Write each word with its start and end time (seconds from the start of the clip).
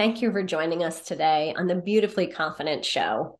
Thank 0.00 0.22
you 0.22 0.32
for 0.32 0.42
joining 0.42 0.82
us 0.82 1.02
today 1.02 1.52
on 1.54 1.66
the 1.66 1.74
Beautifully 1.74 2.26
Confident 2.26 2.86
Show. 2.86 3.38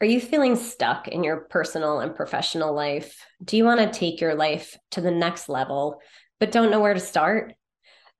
Are 0.00 0.06
you 0.06 0.20
feeling 0.20 0.54
stuck 0.54 1.08
in 1.08 1.24
your 1.24 1.48
personal 1.50 1.98
and 1.98 2.14
professional 2.14 2.72
life? 2.72 3.20
Do 3.42 3.56
you 3.56 3.64
want 3.64 3.80
to 3.80 3.98
take 3.98 4.20
your 4.20 4.36
life 4.36 4.78
to 4.92 5.00
the 5.00 5.10
next 5.10 5.48
level, 5.48 6.00
but 6.38 6.52
don't 6.52 6.70
know 6.70 6.78
where 6.78 6.94
to 6.94 7.00
start? 7.00 7.54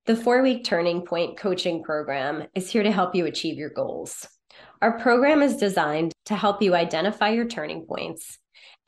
The 0.07 0.17
four 0.17 0.43
week 0.43 0.65
Turning 0.65 1.07
Point 1.07 1.39
coaching 1.39 1.85
program 1.85 2.49
is 2.53 2.69
here 2.69 2.83
to 2.83 2.91
help 2.91 3.15
you 3.15 3.27
achieve 3.27 3.59
your 3.59 3.71
goals. 3.71 4.27
Our 4.83 4.99
program 4.99 5.41
is 5.41 5.57
designed 5.57 6.13
to 6.25 6.35
help 6.35 6.61
you 6.61 6.75
identify 6.75 7.29
your 7.29 7.47
turning 7.47 7.87
points 7.87 8.39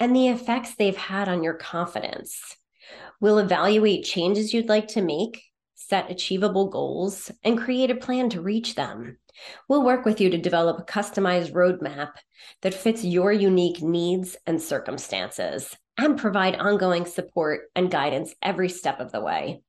and 0.00 0.16
the 0.16 0.30
effects 0.30 0.74
they've 0.74 0.96
had 0.96 1.28
on 1.28 1.44
your 1.44 1.54
confidence. 1.54 2.40
We'll 3.20 3.38
evaluate 3.38 4.02
changes 4.02 4.52
you'd 4.52 4.68
like 4.68 4.88
to 4.88 5.00
make 5.00 5.44
set 5.90 6.08
achievable 6.08 6.68
goals, 6.68 7.32
and 7.42 7.58
create 7.58 7.90
a 7.90 7.96
plan 7.96 8.30
to 8.30 8.40
reach 8.40 8.76
them. 8.76 9.18
We'll 9.68 9.82
work 9.82 10.04
with 10.04 10.20
you 10.20 10.30
to 10.30 10.38
develop 10.38 10.78
a 10.78 10.84
customized 10.84 11.52
roadmap 11.52 12.12
that 12.62 12.74
fits 12.74 13.04
your 13.04 13.32
unique 13.32 13.82
needs 13.82 14.36
and 14.46 14.62
circumstances 14.62 15.76
and 15.98 16.16
provide 16.16 16.54
ongoing 16.54 17.06
support 17.06 17.62
and 17.74 17.90
guidance 17.90 18.32
every 18.40 18.68
step 18.68 19.00
of 19.00 19.10
the 19.10 19.20
way. 19.20 19.62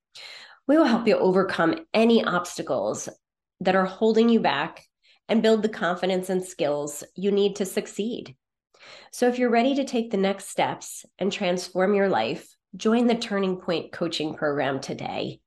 We 0.68 0.78
will 0.78 0.86
help 0.86 1.08
you 1.08 1.16
overcome 1.16 1.86
any 1.92 2.24
obstacles 2.24 3.10
that 3.60 3.76
are 3.76 3.86
holding 3.86 4.30
you 4.30 4.40
back 4.40 4.84
and 5.28 5.42
build 5.42 5.64
the 5.64 5.70
confidence 5.70 6.30
and 6.30 6.46
skills 6.46 7.04
you 7.16 7.32
need 7.32 7.56
to 7.56 7.66
succeed. 7.66 8.36
So, 9.12 9.28
if 9.28 9.40
you're 9.40 9.50
ready 9.50 9.76
to 9.76 9.86
take 9.86 10.12
the 10.12 10.18
next 10.18 10.50
steps 10.50 11.04
and 11.18 11.32
transform 11.32 11.96
your 11.96 12.10
life, 12.10 12.56
join 12.76 13.08
the 13.08 13.16
Turning 13.16 13.58
Point 13.58 13.92
Coaching 13.92 14.36
Program 14.36 14.80
today 14.80 15.40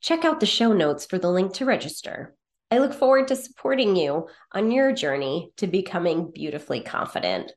Check 0.00 0.24
out 0.24 0.40
the 0.40 0.46
show 0.46 0.72
notes 0.72 1.06
for 1.06 1.18
the 1.18 1.30
link 1.30 1.54
to 1.54 1.64
register. 1.64 2.34
I 2.70 2.78
look 2.78 2.92
forward 2.92 3.28
to 3.28 3.36
supporting 3.36 3.96
you 3.96 4.28
on 4.52 4.70
your 4.70 4.92
journey 4.92 5.52
to 5.56 5.66
becoming 5.66 6.30
beautifully 6.30 6.80
confident. 6.80 7.52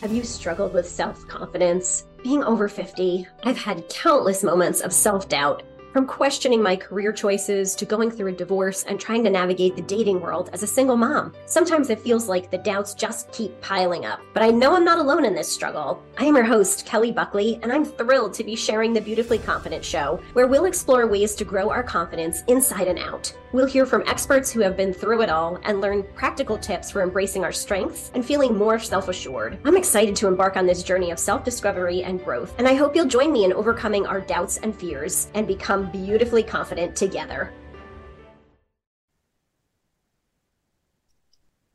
Have 0.00 0.12
you 0.12 0.22
struggled 0.22 0.74
with 0.74 0.88
self 0.88 1.26
confidence? 1.28 2.06
Being 2.22 2.44
over 2.44 2.68
50, 2.68 3.26
I've 3.44 3.56
had 3.56 3.88
countless 3.88 4.42
moments 4.44 4.80
of 4.80 4.92
self 4.92 5.28
doubt 5.28 5.62
from 5.94 6.06
questioning 6.06 6.60
my 6.60 6.74
career 6.74 7.12
choices 7.12 7.76
to 7.76 7.84
going 7.84 8.10
through 8.10 8.26
a 8.26 8.32
divorce 8.32 8.82
and 8.82 8.98
trying 8.98 9.22
to 9.22 9.30
navigate 9.30 9.76
the 9.76 9.82
dating 9.82 10.20
world 10.20 10.50
as 10.52 10.64
a 10.64 10.66
single 10.66 10.96
mom. 10.96 11.32
Sometimes 11.46 11.88
it 11.88 12.00
feels 12.00 12.28
like 12.28 12.50
the 12.50 12.58
doubts 12.58 12.94
just 12.94 13.30
keep 13.30 13.58
piling 13.60 14.04
up, 14.04 14.20
but 14.32 14.42
I 14.42 14.48
know 14.48 14.74
I'm 14.74 14.84
not 14.84 14.98
alone 14.98 15.24
in 15.24 15.36
this 15.36 15.50
struggle. 15.50 16.02
I 16.18 16.24
am 16.24 16.34
your 16.34 16.44
host, 16.44 16.84
Kelly 16.84 17.12
Buckley, 17.12 17.60
and 17.62 17.72
I'm 17.72 17.84
thrilled 17.84 18.34
to 18.34 18.42
be 18.42 18.56
sharing 18.56 18.92
the 18.92 19.00
Beautifully 19.00 19.38
Confident 19.38 19.84
Show, 19.84 20.20
where 20.32 20.48
we'll 20.48 20.64
explore 20.64 21.06
ways 21.06 21.36
to 21.36 21.44
grow 21.44 21.70
our 21.70 21.84
confidence 21.84 22.42
inside 22.48 22.88
and 22.88 22.98
out. 22.98 23.32
We'll 23.52 23.66
hear 23.66 23.86
from 23.86 24.02
experts 24.08 24.50
who 24.50 24.58
have 24.62 24.76
been 24.76 24.92
through 24.92 25.22
it 25.22 25.30
all 25.30 25.60
and 25.62 25.80
learn 25.80 26.04
practical 26.16 26.58
tips 26.58 26.90
for 26.90 27.02
embracing 27.04 27.44
our 27.44 27.52
strengths 27.52 28.10
and 28.14 28.26
feeling 28.26 28.58
more 28.58 28.80
self 28.80 29.06
assured. 29.06 29.60
I'm 29.64 29.76
excited 29.76 30.16
to 30.16 30.26
embark 30.26 30.56
on 30.56 30.66
this 30.66 30.82
journey 30.82 31.12
of 31.12 31.20
self 31.20 31.44
discovery 31.44 32.02
and 32.02 32.24
growth, 32.24 32.52
and 32.58 32.66
I 32.66 32.74
hope 32.74 32.96
you'll 32.96 33.06
join 33.06 33.32
me 33.32 33.44
in 33.44 33.52
overcoming 33.52 34.08
our 34.08 34.20
doubts 34.20 34.56
and 34.56 34.74
fears 34.74 35.28
and 35.34 35.46
become 35.46 35.83
beautifully 35.84 36.42
confident 36.42 36.96
together. 36.96 37.52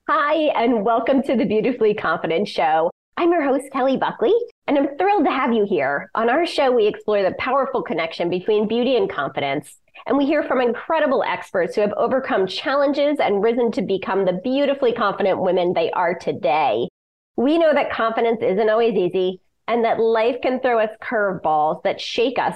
Hi, 0.07 0.33
and 0.55 0.83
welcome 0.83 1.21
to 1.23 1.35
the 1.35 1.45
Beautifully 1.45 1.93
Confident 1.93 2.47
Show. 2.47 2.89
I'm 3.17 3.31
your 3.31 3.43
host, 3.43 3.65
Kelly 3.71 3.97
Buckley, 3.97 4.33
and 4.67 4.77
I'm 4.77 4.97
thrilled 4.97 5.25
to 5.25 5.31
have 5.31 5.53
you 5.53 5.65
here. 5.67 6.09
On 6.15 6.29
our 6.29 6.45
show, 6.45 6.71
we 6.71 6.87
explore 6.87 7.21
the 7.21 7.35
powerful 7.37 7.83
connection 7.83 8.29
between 8.29 8.67
beauty 8.67 8.95
and 8.95 9.09
confidence 9.09 9.77
and 10.05 10.17
we 10.17 10.25
hear 10.25 10.43
from 10.43 10.61
incredible 10.61 11.23
experts 11.23 11.75
who 11.75 11.81
have 11.81 11.93
overcome 11.93 12.47
challenges 12.47 13.19
and 13.19 13.43
risen 13.43 13.71
to 13.73 13.81
become 13.81 14.25
the 14.25 14.39
beautifully 14.43 14.93
confident 14.93 15.41
women 15.41 15.73
they 15.73 15.91
are 15.91 16.17
today. 16.17 16.87
We 17.35 17.57
know 17.57 17.73
that 17.73 17.91
confidence 17.91 18.41
isn't 18.41 18.69
always 18.69 18.95
easy 18.95 19.41
and 19.67 19.85
that 19.85 19.99
life 19.99 20.37
can 20.41 20.59
throw 20.59 20.79
us 20.79 20.89
curveballs 21.01 21.83
that 21.83 22.01
shake 22.01 22.39
us. 22.39 22.55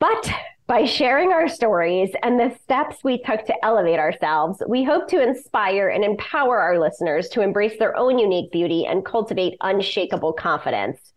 But 0.00 0.30
by 0.66 0.84
sharing 0.84 1.32
our 1.32 1.48
stories 1.48 2.10
and 2.22 2.38
the 2.38 2.56
steps 2.62 2.98
we 3.02 3.22
took 3.22 3.44
to 3.46 3.64
elevate 3.64 3.98
ourselves, 3.98 4.62
we 4.68 4.84
hope 4.84 5.08
to 5.08 5.22
inspire 5.22 5.88
and 5.88 6.04
empower 6.04 6.58
our 6.58 6.78
listeners 6.78 7.28
to 7.30 7.40
embrace 7.40 7.78
their 7.78 7.96
own 7.96 8.18
unique 8.18 8.52
beauty 8.52 8.86
and 8.86 9.04
cultivate 9.04 9.56
unshakable 9.62 10.34
confidence 10.34 11.12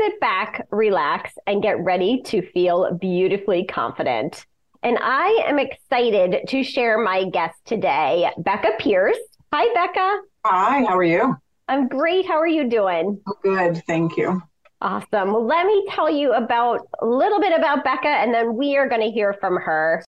sit 0.00 0.20
back, 0.20 0.66
relax, 0.70 1.32
and 1.46 1.62
get 1.62 1.82
ready 1.82 2.22
to 2.22 2.42
feel 2.52 2.92
beautifully 3.00 3.64
confident. 3.64 4.46
And 4.82 4.96
I 5.00 5.44
am 5.46 5.58
excited 5.58 6.46
to 6.48 6.62
share 6.62 6.98
my 6.98 7.24
guest 7.24 7.56
today, 7.64 8.30
Becca 8.38 8.72
Pearce. 8.78 9.18
Hi, 9.52 9.72
Becca. 9.74 10.20
Hi, 10.44 10.84
how 10.84 10.96
are 10.96 11.02
you? 11.02 11.36
I'm 11.66 11.88
great. 11.88 12.26
How 12.26 12.38
are 12.38 12.46
you 12.46 12.68
doing? 12.68 13.20
Good. 13.42 13.82
Thank 13.86 14.16
you. 14.16 14.40
Awesome. 14.80 15.32
Well, 15.32 15.44
let 15.44 15.66
me 15.66 15.86
tell 15.90 16.08
you 16.08 16.32
about 16.32 16.88
a 17.02 17.06
little 17.06 17.40
bit 17.40 17.56
about 17.56 17.82
Becca, 17.82 18.08
and 18.08 18.32
then 18.32 18.54
we 18.54 18.76
are 18.76 18.88
going 18.88 19.00
to 19.00 19.10
hear 19.10 19.32
from 19.40 19.56
her. 19.56 20.04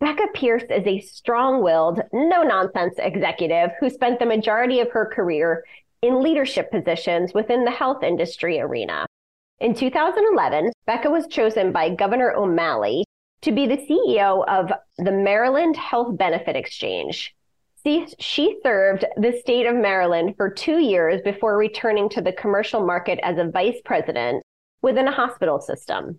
Becca 0.00 0.28
Pearce 0.34 0.64
is 0.70 0.86
a 0.86 1.00
strong 1.00 1.62
willed, 1.62 2.00
no 2.12 2.42
nonsense 2.42 2.94
executive 2.98 3.70
who 3.78 3.90
spent 3.90 4.18
the 4.18 4.26
majority 4.26 4.80
of 4.80 4.90
her 4.92 5.10
career 5.14 5.64
in 6.00 6.22
leadership 6.22 6.70
positions 6.70 7.32
within 7.34 7.64
the 7.64 7.70
health 7.70 8.02
industry 8.02 8.60
arena. 8.60 9.06
In 9.60 9.74
2011, 9.74 10.72
Becca 10.86 11.10
was 11.10 11.26
chosen 11.26 11.70
by 11.70 11.90
Governor 11.90 12.32
O'Malley 12.32 13.04
to 13.42 13.52
be 13.52 13.66
the 13.66 13.76
CEO 13.76 14.44
of 14.48 14.72
the 14.98 15.12
Maryland 15.12 15.76
Health 15.76 16.16
Benefit 16.16 16.56
Exchange. 16.56 17.34
She 17.84 18.58
served 18.62 19.04
the 19.18 19.36
state 19.40 19.66
of 19.66 19.76
Maryland 19.76 20.34
for 20.38 20.48
two 20.48 20.78
years 20.78 21.20
before 21.20 21.58
returning 21.58 22.08
to 22.10 22.22
the 22.22 22.32
commercial 22.32 22.84
market 22.84 23.18
as 23.22 23.36
a 23.36 23.50
vice 23.50 23.78
president 23.84 24.42
within 24.80 25.06
a 25.06 25.12
hospital 25.12 25.60
system. 25.60 26.18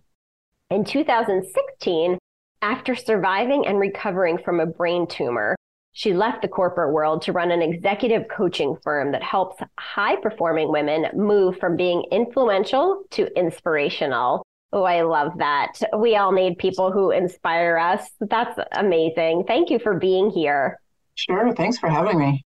In 0.70 0.86
2016, 0.86 2.20
after 2.62 2.94
surviving 2.94 3.66
and 3.66 3.80
recovering 3.80 4.38
from 4.38 4.60
a 4.60 4.68
brain 4.68 5.08
tumor, 5.08 5.56
she 5.94 6.14
left 6.14 6.44
the 6.44 6.48
corporate 6.48 6.94
world 6.94 7.24
to 7.24 7.32
run 7.32 7.50
an 7.50 7.64
executive 7.64 8.28
coaching 8.28 8.76
firm 8.84 9.12
that 9.12 9.24
helps 9.24 9.64
high 9.80 10.18
performing 10.18 10.72
women 10.72 11.08
move 11.16 11.58
from 11.58 11.78
being 11.78 12.04
influential 12.12 13.04
to 13.12 13.28
inspirational. 13.36 14.44
Oh, 14.72 14.84
I 14.84 15.02
love 15.02 15.32
that. 15.38 15.74
We 15.98 16.16
all 16.16 16.32
need 16.32 16.58
people 16.58 16.92
who 16.92 17.12
inspire 17.12 17.78
us. 17.78 18.08
That's 18.20 18.60
amazing. 18.74 19.46
Thank 19.48 19.72
you 19.72 19.80
for 19.80 19.98
being 19.98 20.30
here. 20.30 20.80
Sure. 21.16 21.54
Thanks 21.54 21.78
for 21.78 21.90
having 21.90 22.20
me. 22.20 22.46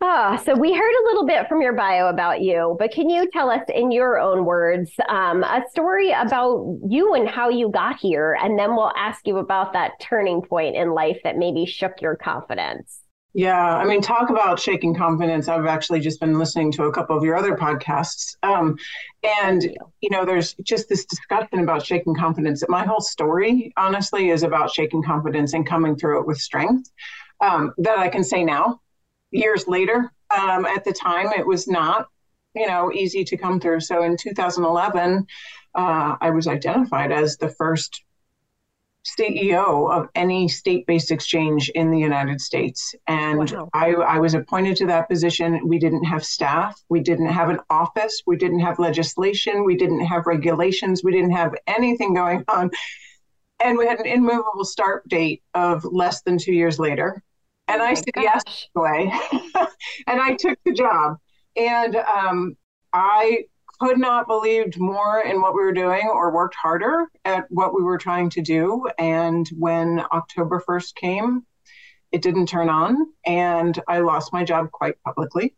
Ah, 0.00 0.40
so 0.44 0.54
we 0.54 0.72
heard 0.72 0.92
a 0.92 1.04
little 1.06 1.26
bit 1.26 1.48
from 1.48 1.60
your 1.60 1.72
bio 1.72 2.06
about 2.06 2.40
you, 2.40 2.76
but 2.78 2.92
can 2.92 3.10
you 3.10 3.28
tell 3.32 3.50
us 3.50 3.62
in 3.74 3.90
your 3.90 4.18
own 4.20 4.44
words 4.44 4.92
um, 5.08 5.42
a 5.42 5.64
story 5.70 6.12
about 6.12 6.78
you 6.88 7.14
and 7.14 7.28
how 7.28 7.48
you 7.48 7.68
got 7.68 7.98
here? 7.98 8.38
And 8.40 8.56
then 8.56 8.76
we'll 8.76 8.92
ask 8.96 9.26
you 9.26 9.38
about 9.38 9.72
that 9.72 9.92
turning 10.00 10.40
point 10.40 10.76
in 10.76 10.92
life 10.92 11.18
that 11.24 11.36
maybe 11.36 11.66
shook 11.66 12.00
your 12.00 12.14
confidence. 12.14 13.00
Yeah, 13.34 13.76
I 13.76 13.84
mean, 13.84 14.00
talk 14.00 14.30
about 14.30 14.60
shaking 14.60 14.94
confidence. 14.94 15.48
I've 15.48 15.66
actually 15.66 16.00
just 16.00 16.20
been 16.20 16.38
listening 16.38 16.70
to 16.72 16.84
a 16.84 16.92
couple 16.92 17.16
of 17.16 17.24
your 17.24 17.36
other 17.36 17.56
podcasts. 17.56 18.36
Um, 18.44 18.76
and, 19.42 19.64
you. 19.64 19.76
you 20.00 20.10
know, 20.10 20.24
there's 20.24 20.54
just 20.62 20.88
this 20.88 21.04
discussion 21.06 21.58
about 21.58 21.84
shaking 21.84 22.14
confidence. 22.14 22.62
My 22.68 22.84
whole 22.84 23.00
story, 23.00 23.72
honestly, 23.76 24.30
is 24.30 24.44
about 24.44 24.70
shaking 24.70 25.02
confidence 25.02 25.54
and 25.54 25.66
coming 25.66 25.96
through 25.96 26.20
it 26.20 26.26
with 26.26 26.38
strength 26.38 26.90
um, 27.40 27.72
that 27.78 27.98
I 27.98 28.08
can 28.08 28.24
say 28.24 28.44
now 28.44 28.80
years 29.30 29.66
later. 29.68 30.12
Um, 30.36 30.66
at 30.66 30.84
the 30.84 30.92
time, 30.92 31.28
it 31.38 31.46
was 31.46 31.66
not, 31.66 32.08
you 32.54 32.66
know, 32.66 32.92
easy 32.92 33.24
to 33.24 33.36
come 33.36 33.60
through. 33.60 33.80
So 33.80 34.02
in 34.02 34.16
2011, 34.16 35.26
uh, 35.74 36.16
I 36.20 36.30
was 36.30 36.46
identified 36.46 37.12
as 37.12 37.36
the 37.36 37.48
first 37.48 38.02
CEO 39.18 39.90
of 39.90 40.08
any 40.14 40.48
state-based 40.48 41.10
exchange 41.10 41.70
in 41.70 41.90
the 41.90 41.98
United 41.98 42.40
States, 42.42 42.94
and 43.06 43.50
wow. 43.50 43.68
I, 43.72 43.94
I 43.94 44.18
was 44.18 44.34
appointed 44.34 44.76
to 44.78 44.86
that 44.86 45.08
position. 45.08 45.66
We 45.66 45.78
didn't 45.78 46.04
have 46.04 46.22
staff, 46.22 46.78
we 46.90 47.00
didn't 47.00 47.28
have 47.28 47.48
an 47.48 47.60
office, 47.70 48.22
we 48.26 48.36
didn't 48.36 48.60
have 48.60 48.78
legislation, 48.78 49.64
we 49.64 49.76
didn't 49.76 50.04
have 50.04 50.26
regulations, 50.26 51.02
we 51.02 51.12
didn't 51.12 51.30
have 51.30 51.54
anything 51.66 52.12
going 52.12 52.44
on, 52.48 52.70
and 53.64 53.78
we 53.78 53.86
had 53.86 54.00
an 54.00 54.06
immovable 54.06 54.64
start 54.64 55.08
date 55.08 55.42
of 55.54 55.84
less 55.84 56.20
than 56.22 56.36
two 56.36 56.52
years 56.52 56.78
later 56.78 57.22
and 57.68 57.82
I 57.82 57.94
said 57.94 58.04
yes 58.16 58.68
away, 58.74 59.12
and 60.06 60.20
I 60.20 60.34
took 60.34 60.58
the 60.64 60.72
job. 60.72 61.16
And 61.56 61.96
um, 61.96 62.56
I 62.92 63.44
could 63.80 63.98
not 63.98 64.26
believed 64.26 64.78
more 64.78 65.20
in 65.20 65.40
what 65.40 65.54
we 65.54 65.62
were 65.62 65.72
doing 65.72 66.08
or 66.08 66.32
worked 66.32 66.54
harder 66.54 67.06
at 67.24 67.46
what 67.50 67.74
we 67.74 67.82
were 67.82 67.98
trying 67.98 68.30
to 68.30 68.42
do. 68.42 68.88
And 68.98 69.48
when 69.56 70.02
October 70.12 70.62
1st 70.66 70.94
came, 70.96 71.46
it 72.10 72.22
didn't 72.22 72.46
turn 72.46 72.68
on, 72.68 72.96
and 73.26 73.78
I 73.86 73.98
lost 74.00 74.32
my 74.32 74.42
job 74.42 74.70
quite 74.72 75.00
publicly. 75.04 75.54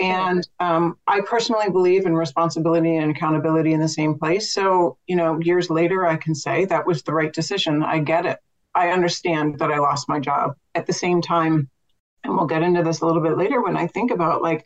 And 0.00 0.46
um, 0.58 0.98
I 1.06 1.20
personally 1.20 1.70
believe 1.70 2.04
in 2.04 2.16
responsibility 2.16 2.96
and 2.96 3.12
accountability 3.12 3.72
in 3.72 3.80
the 3.80 3.88
same 3.88 4.18
place. 4.18 4.52
So, 4.52 4.98
you 5.06 5.14
know, 5.14 5.38
years 5.40 5.70
later, 5.70 6.04
I 6.04 6.16
can 6.16 6.34
say 6.34 6.64
that 6.64 6.86
was 6.86 7.04
the 7.04 7.12
right 7.12 7.32
decision. 7.32 7.84
I 7.84 8.00
get 8.00 8.26
it. 8.26 8.38
I 8.74 8.90
understand 8.90 9.58
that 9.58 9.70
I 9.70 9.78
lost 9.78 10.08
my 10.08 10.20
job. 10.20 10.54
At 10.74 10.86
the 10.86 10.92
same 10.92 11.22
time, 11.22 11.68
and 12.22 12.36
we'll 12.36 12.46
get 12.46 12.62
into 12.62 12.82
this 12.82 13.00
a 13.00 13.06
little 13.06 13.22
bit 13.22 13.38
later 13.38 13.62
when 13.62 13.76
I 13.76 13.86
think 13.86 14.10
about 14.10 14.42
like 14.42 14.64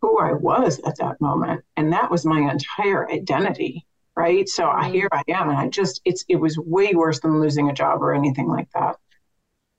who 0.00 0.18
I 0.18 0.32
was 0.32 0.80
at 0.80 0.96
that 0.98 1.20
moment. 1.20 1.64
And 1.76 1.92
that 1.92 2.10
was 2.10 2.24
my 2.24 2.40
entire 2.50 3.10
identity. 3.10 3.86
Right. 4.16 4.48
So 4.48 4.68
I, 4.68 4.90
here 4.90 5.08
I 5.10 5.22
am. 5.28 5.48
And 5.48 5.58
I 5.58 5.68
just, 5.68 6.00
it's, 6.04 6.24
it 6.28 6.36
was 6.36 6.56
way 6.56 6.92
worse 6.94 7.18
than 7.20 7.40
losing 7.40 7.68
a 7.68 7.74
job 7.74 8.00
or 8.00 8.14
anything 8.14 8.48
like 8.48 8.68
that. 8.74 8.96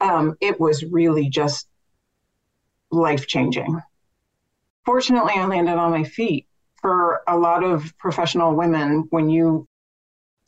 Um, 0.02 0.36
it 0.42 0.60
was 0.60 0.84
really 0.84 1.30
just 1.30 1.68
life 2.92 3.28
changing. 3.28 3.82
Fortunately, 4.84 5.34
I 5.36 5.46
landed 5.46 5.78
on 5.78 5.92
my 5.92 6.04
feet. 6.04 6.48
For 6.82 7.24
a 7.28 7.36
lot 7.36 7.64
of 7.64 7.98
professional 7.98 8.54
women, 8.54 9.08
when 9.10 9.28
you 9.28 9.68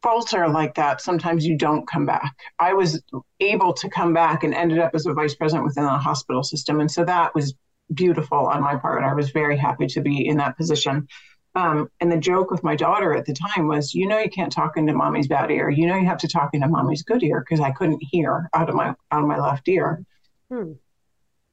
falter 0.08 0.48
like 0.48 0.74
that, 0.76 1.02
sometimes 1.02 1.46
you 1.46 1.58
don't 1.58 1.86
come 1.86 2.06
back. 2.06 2.34
I 2.60 2.74
was 2.74 3.04
able 3.42 3.74
to 3.74 3.90
come 3.90 4.14
back 4.14 4.46
and 4.46 4.54
ended 4.54 4.80
up 4.80 4.92
as 4.96 5.06
a 5.06 5.12
vice 5.12 5.36
president 5.36 5.66
within 5.66 5.84
the 5.84 5.90
hospital 5.90 6.44
system. 6.44 6.80
And 6.80 6.90
so 6.90 7.04
that 7.04 7.36
was 7.36 7.54
beautiful 7.94 8.48
on 8.48 8.62
my 8.62 8.78
part. 8.78 9.04
I 9.04 9.14
was 9.14 9.32
very 9.32 9.58
happy 9.58 9.86
to 9.88 10.00
be 10.00 10.26
in 10.26 10.38
that 10.38 10.56
position. 10.56 11.10
Um, 11.56 11.92
and 12.00 12.10
the 12.10 12.18
joke 12.18 12.52
with 12.52 12.64
my 12.64 12.74
daughter 12.74 13.14
at 13.18 13.26
the 13.26 13.34
time 13.34 13.68
was, 13.68 13.94
you 13.94 14.08
know, 14.08 14.18
you 14.18 14.30
can't 14.30 14.52
talk 14.52 14.78
into 14.78 14.94
mommy's 14.94 15.28
bad 15.28 15.52
ear. 15.52 15.70
You 15.70 15.88
know, 15.88 15.98
you 15.98 16.06
have 16.06 16.20
to 16.20 16.30
talk 16.30 16.52
into 16.54 16.70
mommy's 16.70 17.04
good 17.04 17.22
ear 17.22 17.42
because 17.42 17.60
I 17.60 17.72
couldn't 17.72 18.02
hear 18.02 18.50
out 18.54 18.70
of 18.70 18.76
my 18.76 18.96
out 19.12 19.24
of 19.24 19.28
my 19.28 19.38
left 19.38 19.68
ear. 19.68 20.06
Hmm. 20.50 20.74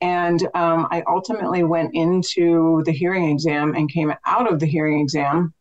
And 0.00 0.40
um, 0.54 0.86
I 0.92 1.02
ultimately 1.08 1.64
went 1.64 1.92
into 1.92 2.84
the 2.84 2.92
hearing 2.92 3.30
exam 3.30 3.74
and 3.74 3.90
came 3.90 4.14
out 4.24 4.52
of 4.52 4.60
the 4.60 4.66
hearing 4.66 5.00
exam 5.00 5.54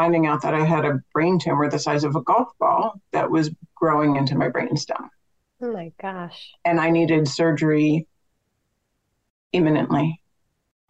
finding 0.00 0.26
out 0.26 0.40
that 0.40 0.54
I 0.54 0.64
had 0.64 0.86
a 0.86 1.02
brain 1.12 1.38
tumor 1.38 1.68
the 1.68 1.78
size 1.78 2.04
of 2.04 2.16
a 2.16 2.22
golf 2.22 2.48
ball 2.58 3.02
that 3.12 3.30
was 3.30 3.50
growing 3.74 4.16
into 4.16 4.34
my 4.34 4.48
brainstem. 4.48 5.10
Oh 5.60 5.70
my 5.70 5.92
gosh. 6.00 6.54
And 6.64 6.80
I 6.80 6.88
needed 6.88 7.28
surgery 7.28 8.06
imminently. 9.52 10.22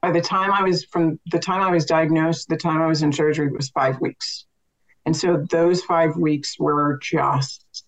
By 0.00 0.12
the 0.12 0.20
time 0.20 0.52
I 0.52 0.62
was 0.62 0.84
from 0.84 1.18
the 1.32 1.40
time 1.40 1.60
I 1.60 1.72
was 1.72 1.86
diagnosed, 1.86 2.48
the 2.48 2.56
time 2.56 2.80
I 2.80 2.86
was 2.86 3.02
in 3.02 3.12
surgery 3.12 3.50
was 3.50 3.70
five 3.70 4.00
weeks. 4.00 4.46
And 5.06 5.16
so 5.16 5.44
those 5.50 5.82
five 5.82 6.14
weeks 6.14 6.56
were 6.60 7.00
just 7.02 7.84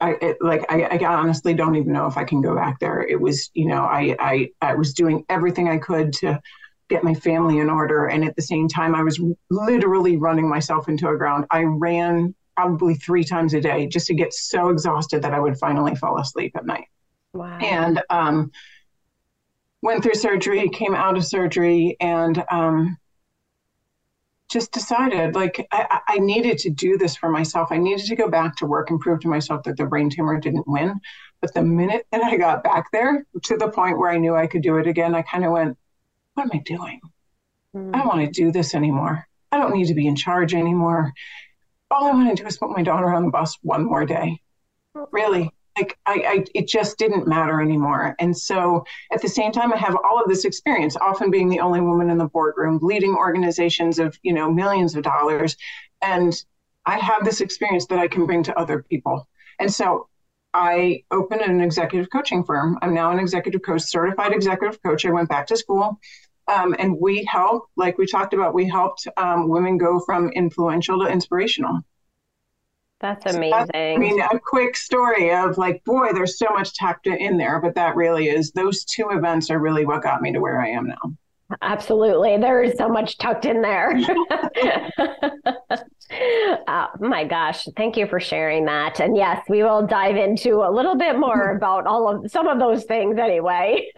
I 0.00 0.12
it, 0.22 0.38
like 0.40 0.64
I, 0.72 0.84
I 0.84 1.04
honestly 1.04 1.52
don't 1.52 1.76
even 1.76 1.92
know 1.92 2.06
if 2.06 2.16
I 2.16 2.24
can 2.24 2.40
go 2.40 2.54
back 2.54 2.80
there. 2.80 3.02
It 3.02 3.20
was, 3.20 3.50
you 3.52 3.66
know, 3.66 3.82
I 3.82 4.16
I 4.18 4.48
I 4.62 4.74
was 4.74 4.94
doing 4.94 5.26
everything 5.28 5.68
I 5.68 5.76
could 5.76 6.14
to 6.14 6.40
get 6.88 7.04
my 7.04 7.14
family 7.14 7.58
in 7.58 7.68
order. 7.68 8.06
And 8.06 8.24
at 8.24 8.36
the 8.36 8.42
same 8.42 8.68
time, 8.68 8.94
I 8.94 9.02
was 9.02 9.20
literally 9.50 10.16
running 10.16 10.48
myself 10.48 10.88
into 10.88 11.08
a 11.08 11.16
ground. 11.16 11.46
I 11.50 11.64
ran 11.64 12.34
probably 12.56 12.94
three 12.94 13.24
times 13.24 13.54
a 13.54 13.60
day 13.60 13.86
just 13.86 14.06
to 14.06 14.14
get 14.14 14.32
so 14.32 14.68
exhausted 14.68 15.22
that 15.22 15.34
I 15.34 15.40
would 15.40 15.58
finally 15.58 15.94
fall 15.94 16.18
asleep 16.18 16.56
at 16.56 16.64
night. 16.64 16.86
Wow. 17.32 17.58
And 17.58 18.02
um, 18.08 18.50
went 19.82 20.02
through 20.02 20.14
surgery, 20.14 20.68
came 20.68 20.94
out 20.94 21.16
of 21.16 21.24
surgery, 21.24 21.96
and 22.00 22.42
um, 22.50 22.96
just 24.48 24.72
decided 24.72 25.34
like 25.34 25.66
I, 25.72 26.00
I, 26.08 26.18
needed 26.18 26.58
to 26.58 26.70
do 26.70 26.96
this 26.96 27.16
for 27.16 27.28
myself. 27.28 27.68
I 27.72 27.78
needed 27.78 28.06
to 28.06 28.16
go 28.16 28.30
back 28.30 28.56
to 28.56 28.66
work 28.66 28.90
and 28.90 29.00
prove 29.00 29.20
to 29.20 29.28
myself 29.28 29.64
that 29.64 29.76
the 29.76 29.86
brain 29.86 30.08
tumor 30.08 30.38
didn't 30.38 30.68
win. 30.68 31.00
But 31.40 31.52
the 31.52 31.62
minute 31.62 32.06
that 32.12 32.22
I 32.22 32.36
got 32.36 32.64
back 32.64 32.90
there 32.92 33.26
to 33.44 33.56
the 33.56 33.68
point 33.68 33.98
where 33.98 34.10
I 34.10 34.18
knew 34.18 34.34
I 34.34 34.46
could 34.46 34.62
do 34.62 34.78
it 34.78 34.86
again, 34.86 35.14
I 35.14 35.22
kind 35.22 35.44
of 35.44 35.52
went, 35.52 35.76
what 36.36 36.44
am 36.44 36.50
I 36.52 36.58
doing? 36.58 37.00
Mm. 37.74 37.94
I 37.94 37.98
don't 37.98 38.08
want 38.08 38.20
to 38.24 38.30
do 38.30 38.52
this 38.52 38.74
anymore. 38.74 39.26
I 39.50 39.58
don't 39.58 39.74
need 39.74 39.86
to 39.86 39.94
be 39.94 40.06
in 40.06 40.16
charge 40.16 40.54
anymore. 40.54 41.12
All 41.90 42.06
I 42.06 42.12
want 42.12 42.36
to 42.36 42.42
do 42.42 42.46
is 42.46 42.58
put 42.58 42.70
my 42.70 42.82
daughter 42.82 43.12
on 43.12 43.24
the 43.24 43.30
bus 43.30 43.56
one 43.62 43.84
more 43.84 44.04
day. 44.04 44.40
Really, 45.12 45.50
like 45.76 45.98
I, 46.06 46.12
I, 46.12 46.44
it 46.54 46.68
just 46.68 46.98
didn't 46.98 47.26
matter 47.26 47.60
anymore. 47.60 48.14
And 48.18 48.36
so 48.36 48.84
at 49.12 49.22
the 49.22 49.28
same 49.28 49.52
time, 49.52 49.72
I 49.72 49.76
have 49.76 49.96
all 50.04 50.20
of 50.20 50.28
this 50.28 50.44
experience, 50.44 50.96
often 50.96 51.30
being 51.30 51.48
the 51.48 51.60
only 51.60 51.80
woman 51.80 52.10
in 52.10 52.18
the 52.18 52.26
boardroom, 52.26 52.78
leading 52.82 53.14
organizations 53.14 53.98
of 53.98 54.18
you 54.22 54.32
know 54.32 54.50
millions 54.52 54.94
of 54.94 55.02
dollars, 55.02 55.56
and 56.02 56.34
I 56.84 56.98
have 56.98 57.24
this 57.24 57.40
experience 57.40 57.86
that 57.86 57.98
I 57.98 58.08
can 58.08 58.26
bring 58.26 58.42
to 58.44 58.58
other 58.58 58.82
people. 58.82 59.26
And 59.58 59.72
so 59.72 60.08
I 60.54 61.02
opened 61.10 61.42
an 61.42 61.60
executive 61.60 62.08
coaching 62.10 62.42
firm. 62.44 62.78
I'm 62.80 62.94
now 62.94 63.10
an 63.10 63.18
executive 63.18 63.62
coach, 63.62 63.82
certified 63.82 64.32
executive 64.32 64.82
coach. 64.82 65.04
I 65.04 65.10
went 65.10 65.28
back 65.28 65.46
to 65.48 65.56
school. 65.56 66.00
Um, 66.48 66.74
and 66.78 66.98
we 67.00 67.24
help, 67.24 67.68
like 67.76 67.98
we 67.98 68.06
talked 68.06 68.34
about, 68.34 68.54
we 68.54 68.68
helped 68.68 69.06
um, 69.16 69.48
women 69.48 69.78
go 69.78 70.00
from 70.00 70.30
influential 70.30 71.04
to 71.04 71.10
inspirational. 71.10 71.80
That's 73.00 73.26
amazing. 73.34 73.52
So 73.52 73.58
that's, 73.58 73.70
I 73.74 73.96
mean, 73.96 74.20
a 74.20 74.38
quick 74.38 74.76
story 74.76 75.34
of 75.34 75.58
like, 75.58 75.84
boy, 75.84 76.12
there's 76.12 76.38
so 76.38 76.46
much 76.50 76.72
tacked 76.74 77.06
in 77.06 77.36
there, 77.36 77.60
but 77.60 77.74
that 77.74 77.94
really 77.94 78.28
is, 78.28 78.52
those 78.52 78.84
two 78.84 79.08
events 79.10 79.50
are 79.50 79.58
really 79.58 79.84
what 79.84 80.02
got 80.02 80.22
me 80.22 80.32
to 80.32 80.40
where 80.40 80.60
I 80.60 80.70
am 80.70 80.86
now. 80.86 81.16
Absolutely. 81.62 82.38
There 82.38 82.62
is 82.62 82.76
so 82.76 82.88
much 82.88 83.18
tucked 83.18 83.44
in 83.44 83.62
there. 83.62 83.96
oh 86.68 86.86
my 87.00 87.24
gosh. 87.24 87.68
Thank 87.76 87.96
you 87.96 88.06
for 88.06 88.18
sharing 88.18 88.64
that. 88.64 89.00
And 89.00 89.16
yes, 89.16 89.44
we 89.48 89.62
will 89.62 89.86
dive 89.86 90.16
into 90.16 90.62
a 90.62 90.70
little 90.70 90.96
bit 90.96 91.18
more 91.18 91.50
about 91.56 91.86
all 91.86 92.08
of 92.08 92.30
some 92.30 92.48
of 92.48 92.58
those 92.58 92.84
things 92.84 93.18
anyway. 93.18 93.92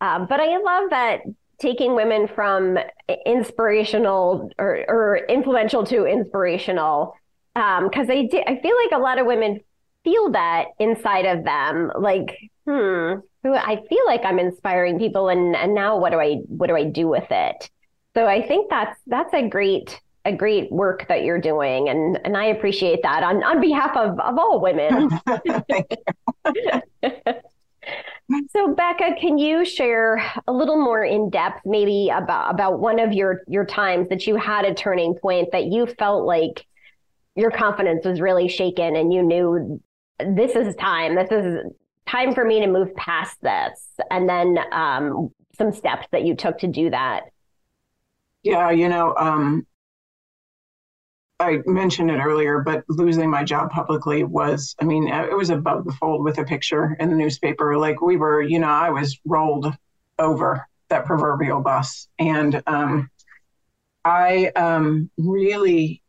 Um, 0.00 0.26
but 0.26 0.40
I 0.40 0.56
love 0.58 0.90
that 0.90 1.20
taking 1.58 1.94
women 1.94 2.28
from 2.28 2.78
inspirational 3.24 4.50
or, 4.58 4.84
or 4.88 5.16
influential 5.28 5.84
to 5.86 6.04
inspirational. 6.04 7.14
Because 7.54 8.10
um, 8.10 8.10
I, 8.10 8.28
I 8.46 8.60
feel 8.60 8.76
like 8.84 8.92
a 8.92 8.98
lot 8.98 9.18
of 9.18 9.26
women 9.26 9.60
feel 10.04 10.30
that 10.32 10.66
inside 10.78 11.24
of 11.24 11.44
them. 11.44 11.90
Like, 11.98 12.38
hmm, 12.66 13.14
I 13.44 13.82
feel 13.88 14.06
like 14.06 14.24
I'm 14.24 14.38
inspiring 14.38 14.98
people 14.98 15.28
and, 15.28 15.56
and 15.56 15.74
now 15.74 15.98
what 15.98 16.10
do 16.10 16.20
I 16.20 16.34
what 16.48 16.66
do 16.68 16.76
I 16.76 16.84
do 16.84 17.08
with 17.08 17.26
it? 17.30 17.70
So 18.14 18.26
I 18.26 18.46
think 18.46 18.68
that's 18.70 18.98
that's 19.06 19.32
a 19.32 19.48
great 19.48 20.00
a 20.24 20.32
great 20.32 20.70
work 20.72 21.06
that 21.08 21.22
you're 21.22 21.40
doing 21.40 21.88
and 21.88 22.18
and 22.24 22.36
I 22.36 22.46
appreciate 22.46 23.02
that 23.02 23.22
on 23.22 23.42
on 23.44 23.60
behalf 23.60 23.96
of 23.96 24.18
of 24.20 24.38
all 24.38 24.60
women. 24.60 25.08
so 28.50 28.74
Becca, 28.74 29.14
can 29.20 29.38
you 29.38 29.64
share 29.64 30.16
a 30.46 30.52
little 30.52 30.82
more 30.82 31.04
in 31.04 31.30
depth 31.30 31.60
maybe 31.64 32.10
about 32.14 32.52
about 32.52 32.80
one 32.80 32.98
of 32.98 33.12
your 33.12 33.42
your 33.46 33.64
times 33.64 34.08
that 34.08 34.26
you 34.26 34.36
had 34.36 34.64
a 34.64 34.74
turning 34.74 35.14
point 35.14 35.52
that 35.52 35.66
you 35.66 35.86
felt 35.86 36.24
like 36.24 36.66
your 37.34 37.50
confidence 37.50 38.04
was 38.04 38.20
really 38.20 38.48
shaken 38.48 38.96
and 38.96 39.12
you 39.12 39.22
knew 39.22 39.80
this 40.18 40.56
is 40.56 40.74
time. 40.76 41.14
This 41.14 41.30
is 41.30 41.72
time 42.06 42.34
for 42.34 42.44
me 42.44 42.60
to 42.60 42.66
move 42.66 42.94
past 42.96 43.40
this 43.42 43.84
and 44.10 44.28
then 44.28 44.58
um, 44.72 45.30
some 45.56 45.72
steps 45.72 46.06
that 46.12 46.24
you 46.24 46.34
took 46.34 46.58
to 46.58 46.66
do 46.66 46.90
that 46.90 47.24
yeah 48.42 48.70
you 48.70 48.88
know 48.88 49.14
um, 49.16 49.66
i 51.40 51.58
mentioned 51.66 52.10
it 52.10 52.18
earlier 52.18 52.60
but 52.60 52.84
losing 52.88 53.30
my 53.30 53.44
job 53.44 53.70
publicly 53.70 54.24
was 54.24 54.74
i 54.80 54.84
mean 54.84 55.08
it 55.08 55.36
was 55.36 55.50
above 55.50 55.84
the 55.84 55.92
fold 55.92 56.24
with 56.24 56.38
a 56.38 56.44
picture 56.44 56.96
in 56.98 57.10
the 57.10 57.16
newspaper 57.16 57.76
like 57.76 58.00
we 58.00 58.16
were 58.16 58.40
you 58.40 58.58
know 58.58 58.68
i 58.68 58.90
was 58.90 59.18
rolled 59.24 59.72
over 60.18 60.66
that 60.88 61.04
proverbial 61.04 61.60
bus 61.60 62.08
and 62.18 62.62
um, 62.66 63.10
i 64.04 64.46
um, 64.56 65.10
really 65.18 66.02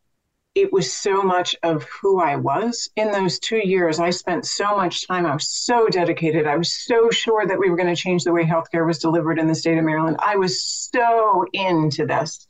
it 0.57 0.74
was 0.74 0.91
so 0.91 1.22
much 1.22 1.55
of 1.62 1.84
who 1.84 2.19
I 2.19 2.36
was 2.36 2.89
in 2.96 3.12
those 3.12 3.38
two 3.38 3.62
years. 3.63 4.00
I 4.00 4.10
spent 4.10 4.43
so 4.43 4.75
much 4.75 5.07
time. 5.07 5.27
I 5.27 5.36
was 5.36 5.48
so 5.48 5.88
dedicated. 5.88 6.48
I 6.48 6.57
was 6.57 6.74
so 6.74 7.12
sure 7.12 7.46
that 7.46 7.60
we 7.60 7.69
were 7.69 7.75
going 7.75 7.93
to 7.93 8.01
change 8.01 8.24
the 8.24 8.34
way 8.34 8.43
healthcare 8.43 8.86
was 8.86 8.98
delivered 8.98 9.38
in 9.38 9.46
the 9.46 9.53
state 9.53 9.77
of 9.77 9.84
Maryland. 9.84 10.17
I 10.17 10.38
was 10.38 10.63
so 10.63 11.46
into 11.53 12.07
this. 12.07 12.48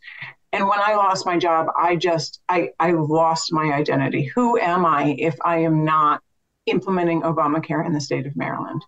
And 0.57 0.67
when 0.67 0.79
I 0.81 0.95
lost 0.95 1.27
my 1.27 1.37
job, 1.37 1.67
I 1.77 1.95
just 1.95 2.41
I 2.49 2.71
I 2.79 2.89
lost 2.89 3.53
my 3.53 3.73
identity. 3.73 4.23
Who 4.33 4.57
am 4.57 4.87
I 4.87 5.15
if 5.19 5.35
I 5.45 5.59
am 5.59 5.85
not 5.85 6.19
implementing 6.65 7.21
Obamacare 7.21 7.85
in 7.85 7.93
the 7.93 8.01
state 8.01 8.25
of 8.25 8.35
Maryland? 8.35 8.83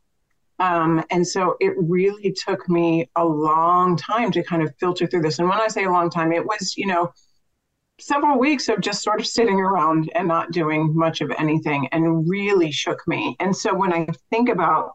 Um, 0.58 1.06
and 1.12 1.26
so 1.26 1.58
it 1.60 1.74
really 1.78 2.34
took 2.34 2.68
me 2.68 3.08
a 3.16 3.24
long 3.24 3.96
time 3.98 4.32
to 4.32 4.42
kind 4.42 4.64
of 4.64 4.76
filter 4.80 5.06
through 5.06 5.22
this. 5.22 5.38
And 5.38 5.48
when 5.48 5.62
I 5.62 5.68
say 5.68 5.84
a 5.84 5.92
long 5.92 6.10
time, 6.10 6.32
it 6.32 6.44
was, 6.44 6.76
you 6.76 6.88
know, 6.88 7.14
several 8.00 8.40
weeks 8.40 8.68
of 8.68 8.82
just 8.82 9.04
sort 9.04 9.20
of 9.20 9.28
sitting 9.28 9.60
around 9.60 10.12
and 10.16 10.28
not 10.28 10.52
doing 10.52 10.92
much 10.96 11.22
of 11.22 11.32
anything 11.38 11.88
and 11.92 12.28
really 12.28 12.72
shook 12.72 13.08
me. 13.08 13.36
And 13.40 13.56
so 13.56 13.76
when 13.76 13.94
I 13.94 14.08
think 14.32 14.50
about 14.50 14.94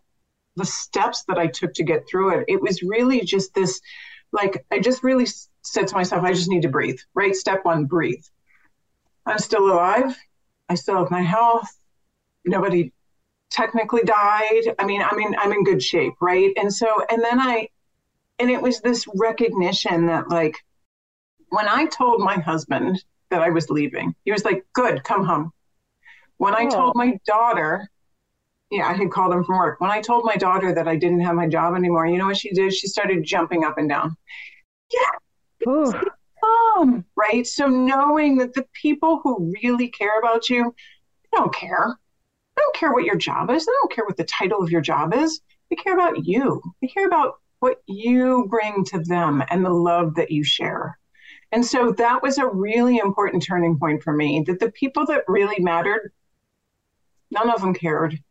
the 0.57 0.67
steps 0.67 1.23
that 1.29 1.39
I 1.39 1.47
took 1.47 1.73
to 1.75 1.85
get 1.85 2.09
through 2.09 2.41
it, 2.41 2.47
it 2.49 2.61
was 2.61 2.83
really 2.83 3.21
just 3.21 3.55
this 3.55 3.81
like, 4.33 4.67
I 4.73 4.81
just 4.81 5.05
really 5.05 5.27
said 5.65 5.89
to 5.89 5.95
myself, 5.95 6.23
I 6.25 6.33
just 6.33 6.49
need 6.49 6.63
to 6.63 6.69
breathe, 6.69 6.99
right? 7.15 7.35
Step 7.35 7.65
one, 7.65 7.87
breathe. 7.87 8.23
I'm 9.27 9.39
still 9.39 9.73
alive. 9.73 10.17
I 10.69 10.75
still 10.75 10.99
have 10.99 11.11
my 11.11 11.23
health. 11.23 11.69
Nobody 12.45 12.93
technically 13.51 14.03
died. 14.03 14.75
I 14.79 14.85
mean, 14.85 15.03
I 15.03 15.15
mean, 15.15 15.35
I'm 15.39 15.53
in 15.53 15.65
good 15.65 15.83
shape, 15.83 16.15
right? 16.21 16.53
And 16.57 16.73
so, 16.73 17.05
and 17.11 17.23
then 17.23 17.41
I, 17.41 17.69
and 18.39 18.51
it 18.51 18.61
was 18.61 18.81
this 18.81 19.07
recognition 19.15 20.07
that 20.07 20.29
like, 20.29 20.57
when 21.49 21.69
I 21.69 21.87
told 21.87 22.21
my 22.21 22.35
husband 22.35 23.03
that 23.31 23.43
I 23.43 23.51
was 23.51 23.71
leaving, 23.71 24.15
he 24.25 24.33
was 24.33 24.45
like, 24.45 24.65
Good, 24.73 25.05
come 25.05 25.25
home. 25.25 25.53
When 26.37 26.55
I 26.55 26.65
oh. 26.65 26.71
told 26.71 26.97
my 26.97 27.19
daughter, 27.27 27.89
yeah, 28.71 28.89
I 28.89 28.95
had 28.95 29.11
called 29.11 29.33
him 29.33 29.45
from 29.45 29.59
work. 29.59 29.81
When 29.81 29.91
I 29.91 30.01
told 30.01 30.25
my 30.25 30.37
daughter 30.37 30.75
that 30.75 30.89
I 30.89 30.97
didn't 30.97 31.21
have 31.21 31.37
my 31.37 31.49
job 31.49 31.75
anymore, 31.75 32.07
you 32.07 32.19
know 32.19 32.27
what 32.27 32.37
she 32.37 32.51
did? 32.51 32.75
She 32.75 32.89
started 32.89 33.23
jumping 33.23 33.65
up 33.65 33.79
and 33.79 33.89
down. 33.89 34.17
Yeah. 34.93 35.19
Mom, 35.67 37.05
right? 37.17 37.47
So 37.47 37.67
knowing 37.69 38.37
that 38.39 38.55
the 38.55 38.67
people 38.73 39.21
who 39.23 39.53
really 39.63 39.89
care 39.89 40.19
about 40.19 40.51
you, 40.51 40.75
they 41.23 41.39
don't 41.39 41.55
care. 41.55 41.99
They 42.57 42.61
don't 42.61 42.77
care 42.77 42.93
what 42.93 43.05
your 43.05 43.17
job 43.17 43.51
is. 43.51 43.67
They 43.67 43.73
don't 43.81 43.93
care 43.93 44.05
what 44.05 44.17
the 44.17 44.25
title 44.25 44.63
of 44.63 44.71
your 44.71 44.81
job 44.81 45.15
is. 45.15 45.41
They 45.71 45.77
care 45.77 45.95
about 45.95 46.25
you. 46.27 46.63
They 46.81 46.89
care 46.89 47.07
about 47.07 47.37
what 47.61 47.83
you 47.87 48.47
bring 48.51 48.85
to 48.85 48.99
them 49.01 49.43
and 49.49 49.65
the 49.65 49.71
love 49.71 50.15
that 50.17 50.31
you 50.31 50.45
share. 50.45 50.99
And 51.51 51.65
so 51.65 51.93
that 51.93 52.23
was 52.23 52.39
a 52.39 52.47
really 52.47 52.99
important 52.99 53.43
turning 53.43 53.79
point 53.79 54.03
for 54.03 54.13
me 54.13 54.45
that 54.47 54.61
the 54.61 54.71
people 54.73 55.07
that 55.07 55.25
really 55.29 55.63
mattered, 55.63 56.13
none 57.31 57.49
of 57.49 57.61
them 57.61 57.75
cared. 57.75 58.23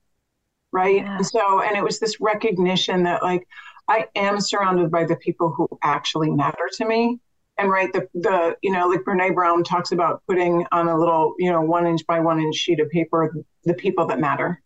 Right. 0.72 0.98
Yeah. 0.98 1.18
And 1.18 1.26
so, 1.26 1.62
and 1.62 1.78
it 1.78 1.84
was 1.84 2.00
this 2.00 2.20
recognition 2.20 3.04
that, 3.04 3.24
like, 3.24 3.48
I 3.88 4.08
am 4.16 4.40
surrounded 4.40 4.90
by 4.90 5.06
the 5.06 5.16
people 5.16 5.52
who 5.52 5.68
actually 5.84 6.32
matter 6.32 6.70
to 6.78 6.86
me. 6.86 7.20
And 7.58 7.70
right, 7.70 7.92
the 7.94 8.08
the 8.16 8.56
you 8.62 8.72
know, 8.72 8.88
like 8.88 9.02
Brene 9.02 9.36
Brown 9.36 9.64
talks 9.64 9.92
about 9.92 10.24
putting 10.28 10.66
on 10.72 10.88
a 10.88 10.98
little, 10.98 11.36
you 11.38 11.52
know, 11.52 11.62
one 11.62 11.86
inch 11.86 12.06
by 12.08 12.20
one 12.20 12.40
inch 12.40 12.56
sheet 12.56 12.80
of 12.80 12.90
paper 12.90 13.32
the 13.64 13.74
people 13.74 14.08
that 14.08 14.20
matter. 14.20 14.62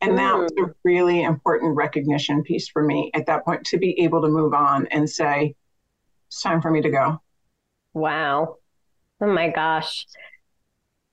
And 0.00 0.12
mm. 0.12 0.16
that 0.16 0.36
was 0.36 0.52
a 0.58 0.74
really 0.84 1.22
important 1.22 1.76
recognition 1.76 2.42
piece 2.42 2.68
for 2.68 2.82
me 2.82 3.10
at 3.14 3.26
that 3.26 3.44
point 3.44 3.64
to 3.66 3.78
be 3.78 4.00
able 4.00 4.22
to 4.22 4.28
move 4.28 4.54
on 4.54 4.86
and 4.88 5.08
say, 5.08 5.54
it's 6.28 6.42
time 6.42 6.60
for 6.60 6.70
me 6.70 6.82
to 6.82 6.90
go. 6.90 7.20
Wow. 7.94 8.56
Oh 9.20 9.26
my 9.26 9.48
gosh. 9.48 10.06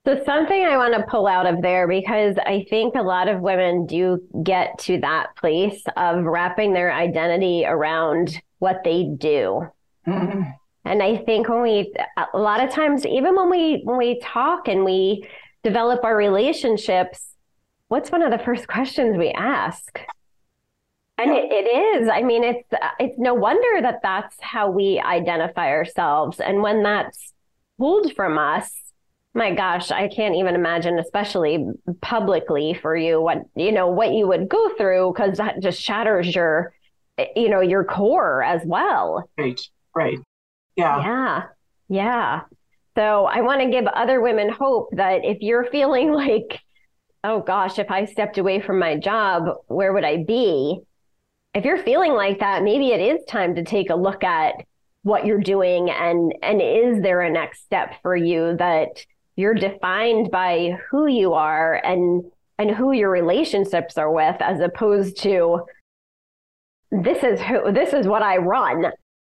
So, 0.06 0.22
something 0.24 0.64
I 0.64 0.78
want 0.78 0.94
to 0.94 1.04
pull 1.10 1.26
out 1.26 1.48
of 1.48 1.64
there 1.64 1.88
because 1.88 2.36
I 2.46 2.68
think 2.70 2.94
a 2.94 3.02
lot 3.02 3.28
of 3.28 3.42
women 3.42 3.88
do 3.88 4.22
get 4.44 4.78
to 4.82 5.00
that 5.00 5.36
place 5.36 5.82
of 5.98 6.24
wrapping 6.26 6.74
their 6.74 6.94
identity 6.94 7.66
around 7.66 8.40
what 8.60 8.84
they 8.84 9.06
do. 9.18 9.68
Mm-hmm. 10.08 10.42
And 10.86 11.02
I 11.02 11.18
think 11.18 11.50
when 11.50 11.64
we, 11.64 11.94
a 12.34 12.38
lot 12.38 12.64
of 12.64 12.70
times, 12.70 13.06
even 13.06 13.36
when 13.36 13.50
we 13.50 13.82
when 13.84 13.98
we 13.98 14.20
talk 14.20 14.68
and 14.68 14.86
we 14.86 15.28
develop 15.64 16.04
our 16.04 16.16
relationships, 16.16 17.26
what's 17.88 18.12
one 18.12 18.22
of 18.22 18.32
the 18.32 18.44
first 18.44 18.68
questions 18.76 19.18
we 19.18 19.30
ask? 19.32 20.00
And 21.18 21.32
it, 21.32 21.52
it 21.52 22.02
is. 22.02 22.10
I 22.10 22.22
mean, 22.22 22.44
it's 22.44 22.70
it's 23.00 23.18
no 23.18 23.34
wonder 23.34 23.82
that 23.82 24.02
that's 24.04 24.36
how 24.42 24.70
we 24.70 25.00
identify 25.00 25.70
ourselves. 25.70 26.40
And 26.40 26.62
when 26.62 26.84
that's 26.84 27.34
pulled 27.80 28.14
from 28.14 28.38
us, 28.38 28.72
my 29.34 29.54
gosh, 29.56 29.92
I 29.92 30.08
can't 30.08 30.36
even 30.36 30.56
imagine, 30.56 31.00
especially 31.00 31.68
publicly 32.02 32.74
for 32.74 32.96
you, 32.96 33.22
what 33.22 33.44
you 33.56 33.72
know 33.72 33.88
what 33.88 34.14
you 34.14 34.28
would 34.28 34.50
go 34.50 34.76
through 34.76 35.14
because 35.14 35.38
that 35.38 35.62
just 35.62 35.82
shatters 35.82 36.36
your, 36.36 36.74
eh, 37.18 37.28
you 37.36 37.50
know, 37.50 37.62
your 37.62 37.86
core 37.86 38.44
as 38.44 38.62
well. 38.66 39.30
Right. 39.38 39.62
Right. 39.96 40.20
Yeah. 40.76 41.02
Yeah. 41.02 41.44
Yeah. 41.88 42.42
So 42.98 43.26
I 43.26 43.42
want 43.42 43.62
to 43.62 43.70
give 43.70 43.86
other 43.88 44.22
women 44.22 44.50
hope 44.50 44.90
that 44.94 45.24
if 45.24 45.42
you're 45.42 45.66
feeling 45.66 46.12
like, 46.14 46.62
oh 47.24 47.42
gosh, 47.42 47.80
if 47.80 47.92
I 47.92 48.06
stepped 48.06 48.38
away 48.38 48.62
from 48.62 48.80
my 48.80 48.98
job, 48.98 49.44
where 49.68 49.94
would 49.94 50.06
I 50.06 50.24
be? 50.24 50.82
if 51.56 51.64
you're 51.64 51.82
feeling 51.82 52.14
like 52.14 52.40
that, 52.40 52.64
maybe 52.64 52.90
it 52.90 53.00
is 53.00 53.24
time 53.26 53.56
to 53.56 53.64
take 53.64 53.90
a 53.90 53.96
look 53.96 54.24
at 54.24 54.56
what 55.04 55.26
you're 55.26 55.40
doing 55.40 55.90
and 55.90 56.34
and 56.42 56.62
is 56.62 57.02
there 57.02 57.22
a 57.22 57.30
next 57.30 57.64
step 57.64 57.94
for 58.02 58.16
you 58.16 58.56
that 58.58 59.06
you're 59.36 59.54
defined 59.54 60.32
by 60.32 60.76
who 60.90 61.06
you 61.06 61.34
are 61.34 61.76
and 61.86 62.24
and 62.58 62.72
who 62.72 62.92
your 62.92 63.12
relationships 63.12 64.00
are 64.00 64.12
with 64.12 64.36
as 64.42 64.60
opposed 64.62 65.22
to 65.22 65.62
this 66.92 67.24
is 67.24 67.40
who 67.40 67.72
this 67.72 67.94
is 67.94 68.08
what 68.08 68.24
I 68.24 68.38
run 68.38 68.88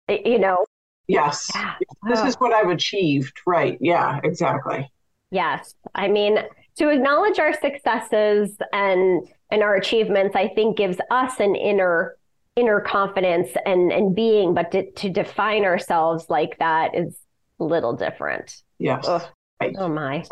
you 0.09 0.39
know 0.39 0.65
yes. 1.07 1.51
Yeah. 1.53 1.75
this 2.07 2.21
is 2.21 2.35
what 2.35 2.53
I've 2.53 2.69
achieved. 2.69 3.41
Right. 3.45 3.77
Yeah 3.81 4.19
exactly. 4.23 4.91
Yes. 5.31 5.73
I 5.95 6.07
mean 6.07 6.39
to 6.77 6.89
acknowledge 6.89 7.39
our 7.39 7.53
successes 7.53 8.55
and 8.71 9.27
and 9.49 9.63
our 9.63 9.75
achievements 9.75 10.35
i 10.35 10.47
think 10.47 10.77
gives 10.77 10.99
us 11.09 11.39
an 11.39 11.55
inner 11.55 12.15
inner 12.55 12.81
confidence 12.81 13.49
and 13.65 13.91
and 13.91 14.15
being 14.15 14.53
but 14.53 14.71
to, 14.71 14.91
to 14.91 15.09
define 15.09 15.63
ourselves 15.63 16.25
like 16.29 16.57
that 16.59 16.95
is 16.95 17.17
a 17.59 17.63
little 17.63 17.93
different. 17.93 18.61
Yes. 18.79 19.05
Oh, 19.07 19.27
right. 19.61 19.75
oh 19.77 19.87
my. 19.87 20.23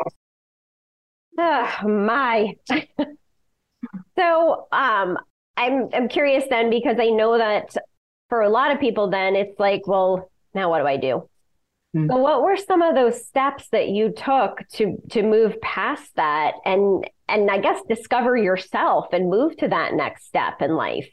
Oh 1.38 1.88
my. 1.88 2.54
So 4.16 4.66
um 4.72 5.16
i'm 5.56 5.88
i'm 5.92 6.08
curious 6.08 6.44
then 6.50 6.70
because 6.70 6.96
i 6.98 7.08
know 7.08 7.38
that 7.38 7.74
for 8.28 8.40
a 8.40 8.48
lot 8.48 8.72
of 8.72 8.80
people 8.80 9.08
then 9.08 9.36
it's 9.36 9.58
like 9.60 9.86
well 9.86 10.30
now 10.56 10.70
what 10.70 10.80
do 10.80 10.86
i 10.86 10.96
do 10.96 11.28
mm. 11.96 12.08
so 12.08 12.16
what 12.16 12.42
were 12.42 12.56
some 12.56 12.82
of 12.82 12.94
those 12.94 13.24
steps 13.24 13.68
that 13.70 13.88
you 13.88 14.10
took 14.10 14.66
to 14.72 14.96
to 15.10 15.22
move 15.22 15.60
past 15.60 16.10
that 16.16 16.54
and 16.64 17.08
and 17.28 17.50
i 17.50 17.58
guess 17.58 17.80
discover 17.88 18.36
yourself 18.36 19.06
and 19.12 19.30
move 19.30 19.56
to 19.56 19.68
that 19.68 19.94
next 19.94 20.26
step 20.26 20.60
in 20.60 20.74
life 20.74 21.08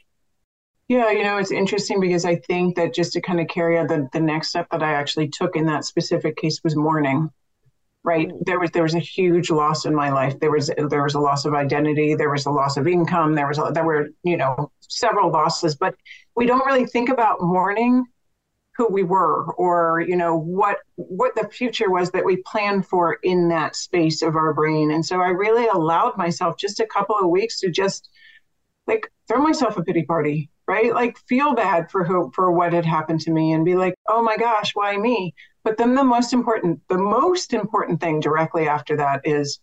yeah, 0.88 1.10
you 1.10 1.22
know, 1.22 1.38
it's 1.38 1.50
interesting 1.50 1.98
because 1.98 2.24
I 2.24 2.36
think 2.36 2.76
that 2.76 2.92
just 2.92 3.12
to 3.14 3.20
kind 3.20 3.40
of 3.40 3.48
carry 3.48 3.78
out 3.78 3.88
the, 3.88 4.06
the 4.12 4.20
next 4.20 4.48
step 4.48 4.66
that 4.70 4.82
I 4.82 4.92
actually 4.92 5.28
took 5.28 5.56
in 5.56 5.64
that 5.66 5.84
specific 5.84 6.36
case 6.36 6.60
was 6.62 6.76
mourning. 6.76 7.30
Right. 8.02 8.28
Mm. 8.28 8.44
There 8.44 8.60
was 8.60 8.70
there 8.72 8.82
was 8.82 8.94
a 8.94 9.00
huge 9.00 9.50
loss 9.50 9.86
in 9.86 9.94
my 9.94 10.10
life. 10.10 10.38
There 10.38 10.50
was 10.50 10.70
there 10.76 11.02
was 11.02 11.14
a 11.14 11.20
loss 11.20 11.46
of 11.46 11.54
identity. 11.54 12.14
There 12.14 12.30
was 12.30 12.44
a 12.44 12.50
loss 12.50 12.76
of 12.76 12.86
income. 12.86 13.34
There 13.34 13.48
was 13.48 13.58
a, 13.58 13.70
there 13.72 13.84
were 13.84 14.08
you 14.24 14.36
know 14.36 14.70
several 14.80 15.30
losses. 15.30 15.74
But 15.74 15.94
we 16.36 16.44
don't 16.44 16.66
really 16.66 16.84
think 16.84 17.08
about 17.08 17.40
mourning 17.40 18.04
who 18.76 18.88
we 18.88 19.02
were 19.02 19.52
or 19.52 20.00
you 20.00 20.16
know 20.16 20.36
what 20.36 20.78
what 20.96 21.34
the 21.36 21.48
future 21.48 21.90
was 21.90 22.10
that 22.10 22.24
we 22.24 22.36
planned 22.38 22.86
for 22.86 23.18
in 23.22 23.48
that 23.48 23.76
space 23.76 24.22
of 24.22 24.36
our 24.36 24.52
brain. 24.52 24.90
And 24.90 25.04
so 25.04 25.20
I 25.20 25.28
really 25.28 25.66
allowed 25.66 26.16
myself 26.16 26.56
just 26.56 26.80
a 26.80 26.86
couple 26.86 27.16
of 27.16 27.30
weeks 27.30 27.60
to 27.60 27.70
just 27.70 28.08
like 28.86 29.10
throw 29.28 29.40
myself 29.40 29.76
a 29.76 29.82
pity 29.82 30.04
party 30.04 30.50
right? 30.66 30.94
Like 30.94 31.18
feel 31.28 31.54
bad 31.54 31.90
for 31.90 32.04
who 32.04 32.30
for 32.34 32.50
what 32.52 32.72
had 32.72 32.84
happened 32.86 33.20
to 33.22 33.30
me 33.30 33.52
and 33.52 33.64
be 33.64 33.74
like, 33.74 33.94
"Oh 34.08 34.22
my 34.22 34.36
gosh, 34.36 34.72
why 34.74 34.96
me?" 34.96 35.34
But 35.62 35.76
then 35.78 35.94
the 35.94 36.04
most 36.04 36.32
important 36.32 36.80
the 36.88 36.98
most 36.98 37.52
important 37.52 38.00
thing 38.00 38.20
directly 38.20 38.68
after 38.68 38.96
that 38.96 39.22
is 39.24 39.60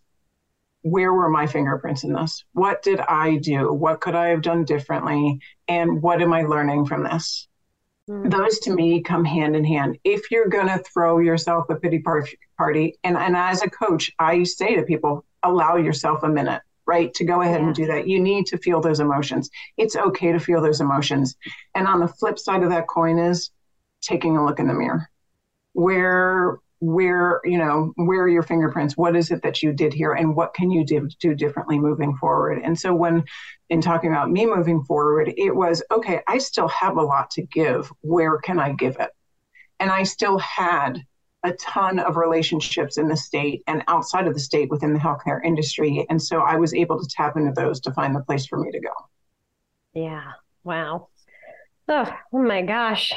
where 0.84 1.14
were 1.14 1.30
my 1.30 1.46
fingerprints 1.48 2.04
in 2.04 2.14
this? 2.14 2.44
What 2.54 2.82
did 2.82 3.00
I 3.00 3.38
do? 3.38 3.72
What 3.72 4.02
could 4.02 4.16
I 4.16 4.30
have 4.30 4.42
done 4.42 4.66
differently? 4.66 5.40
And 5.68 6.02
what 6.02 6.22
am 6.22 6.34
I 6.34 6.42
learning 6.44 6.88
from 6.88 7.04
this? 7.04 7.48
Mm-hmm. 8.12 8.30
Those 8.30 8.60
to 8.60 8.74
me 8.74 9.02
come 9.02 9.24
hand 9.24 9.56
in 9.56 9.64
hand. 9.64 9.98
If 10.04 10.32
you're 10.32 10.50
going 10.50 10.68
to 10.68 10.80
throw 10.80 11.20
yourself 11.20 11.70
a 11.70 11.76
pity 11.76 12.04
party, 12.58 12.98
and, 13.04 13.18
and 13.18 13.36
as 13.36 13.62
a 13.62 13.70
coach, 13.70 14.12
I 14.20 14.44
say 14.44 14.76
to 14.76 14.84
people, 14.84 15.26
allow 15.44 15.78
yourself 15.78 16.24
a 16.24 16.30
minute 16.30 16.62
right? 16.88 17.14
To 17.14 17.24
go 17.24 17.42
ahead 17.42 17.62
yeah. 17.62 17.68
and 17.68 17.76
do 17.76 17.86
that. 17.86 18.08
You 18.08 18.20
need 18.20 18.48
to 18.48 18.58
feel 18.58 18.82
those 18.82 19.00
emotions. 19.00 19.50
It's 19.78 19.96
okay 19.96 20.34
to 20.34 20.40
feel 20.40 20.62
those 20.62 20.82
emotions. 20.82 21.38
And 21.74 21.88
on 21.88 22.02
the 22.02 22.08
flip 22.08 22.38
side 22.38 22.64
of 22.64 22.70
that 22.72 22.88
coin 22.88 23.18
is 23.18 23.52
taking 24.02 24.36
a 24.36 24.44
look 24.44 24.60
in 24.60 24.68
the 24.68 24.74
mirror. 24.74 25.08
Where 25.74 26.58
where 26.82 27.42
you 27.44 27.60
know 27.60 27.94
where 27.96 28.24
are 28.24 28.28
your 28.28 28.42
fingerprints 28.42 28.98
what 28.98 29.16
is 29.16 29.30
it 29.30 29.44
that 29.44 29.62
you 29.62 29.72
did 29.72 29.94
here 29.94 30.14
and 30.14 30.36
what 30.36 30.56
can 30.56 30.72
you 30.72 30.84
do, 30.84 31.08
do 31.20 31.36
differently 31.36 31.78
moving 31.78 32.18
forward 32.18 32.60
and 32.64 32.78
so 32.78 32.92
when 32.92 33.24
in 33.72 33.82
talking 33.82 34.12
about 34.12 34.30
me 34.30 34.46
moving 34.46 34.84
forward 34.84 35.34
it 35.38 35.56
was 35.56 35.82
okay 35.92 36.22
i 36.28 36.38
still 36.38 36.68
have 36.68 36.98
a 36.98 37.02
lot 37.02 37.32
to 37.32 37.42
give 37.42 37.92
where 38.02 38.38
can 38.38 38.60
i 38.60 38.72
give 38.74 38.96
it 39.00 39.10
and 39.80 39.90
i 39.90 40.04
still 40.04 40.38
had 40.38 41.02
a 41.44 41.54
ton 41.54 42.00
of 42.00 42.18
relationships 42.18 42.98
in 42.98 43.08
the 43.08 43.18
state 43.18 43.64
and 43.68 43.84
outside 43.88 44.28
of 44.28 44.34
the 44.34 44.40
state 44.40 44.70
within 44.70 44.94
the 44.94 45.00
healthcare 45.00 45.44
industry. 45.44 46.06
And 46.10 46.22
so 46.22 46.42
I 46.42 46.56
was 46.56 46.74
able 46.74 47.00
to 47.00 47.08
tap 47.10 47.36
into 47.36 47.52
those 47.52 47.80
to 47.82 47.94
find 47.94 48.16
the 48.16 48.22
place 48.22 48.46
for 48.46 48.60
me 48.60 48.72
to 48.72 48.80
go. 48.80 48.92
Yeah. 49.94 50.32
Wow. 50.64 51.10
Oh, 51.88 52.14
oh 52.34 52.44
my 52.44 52.62
gosh. 52.62 53.14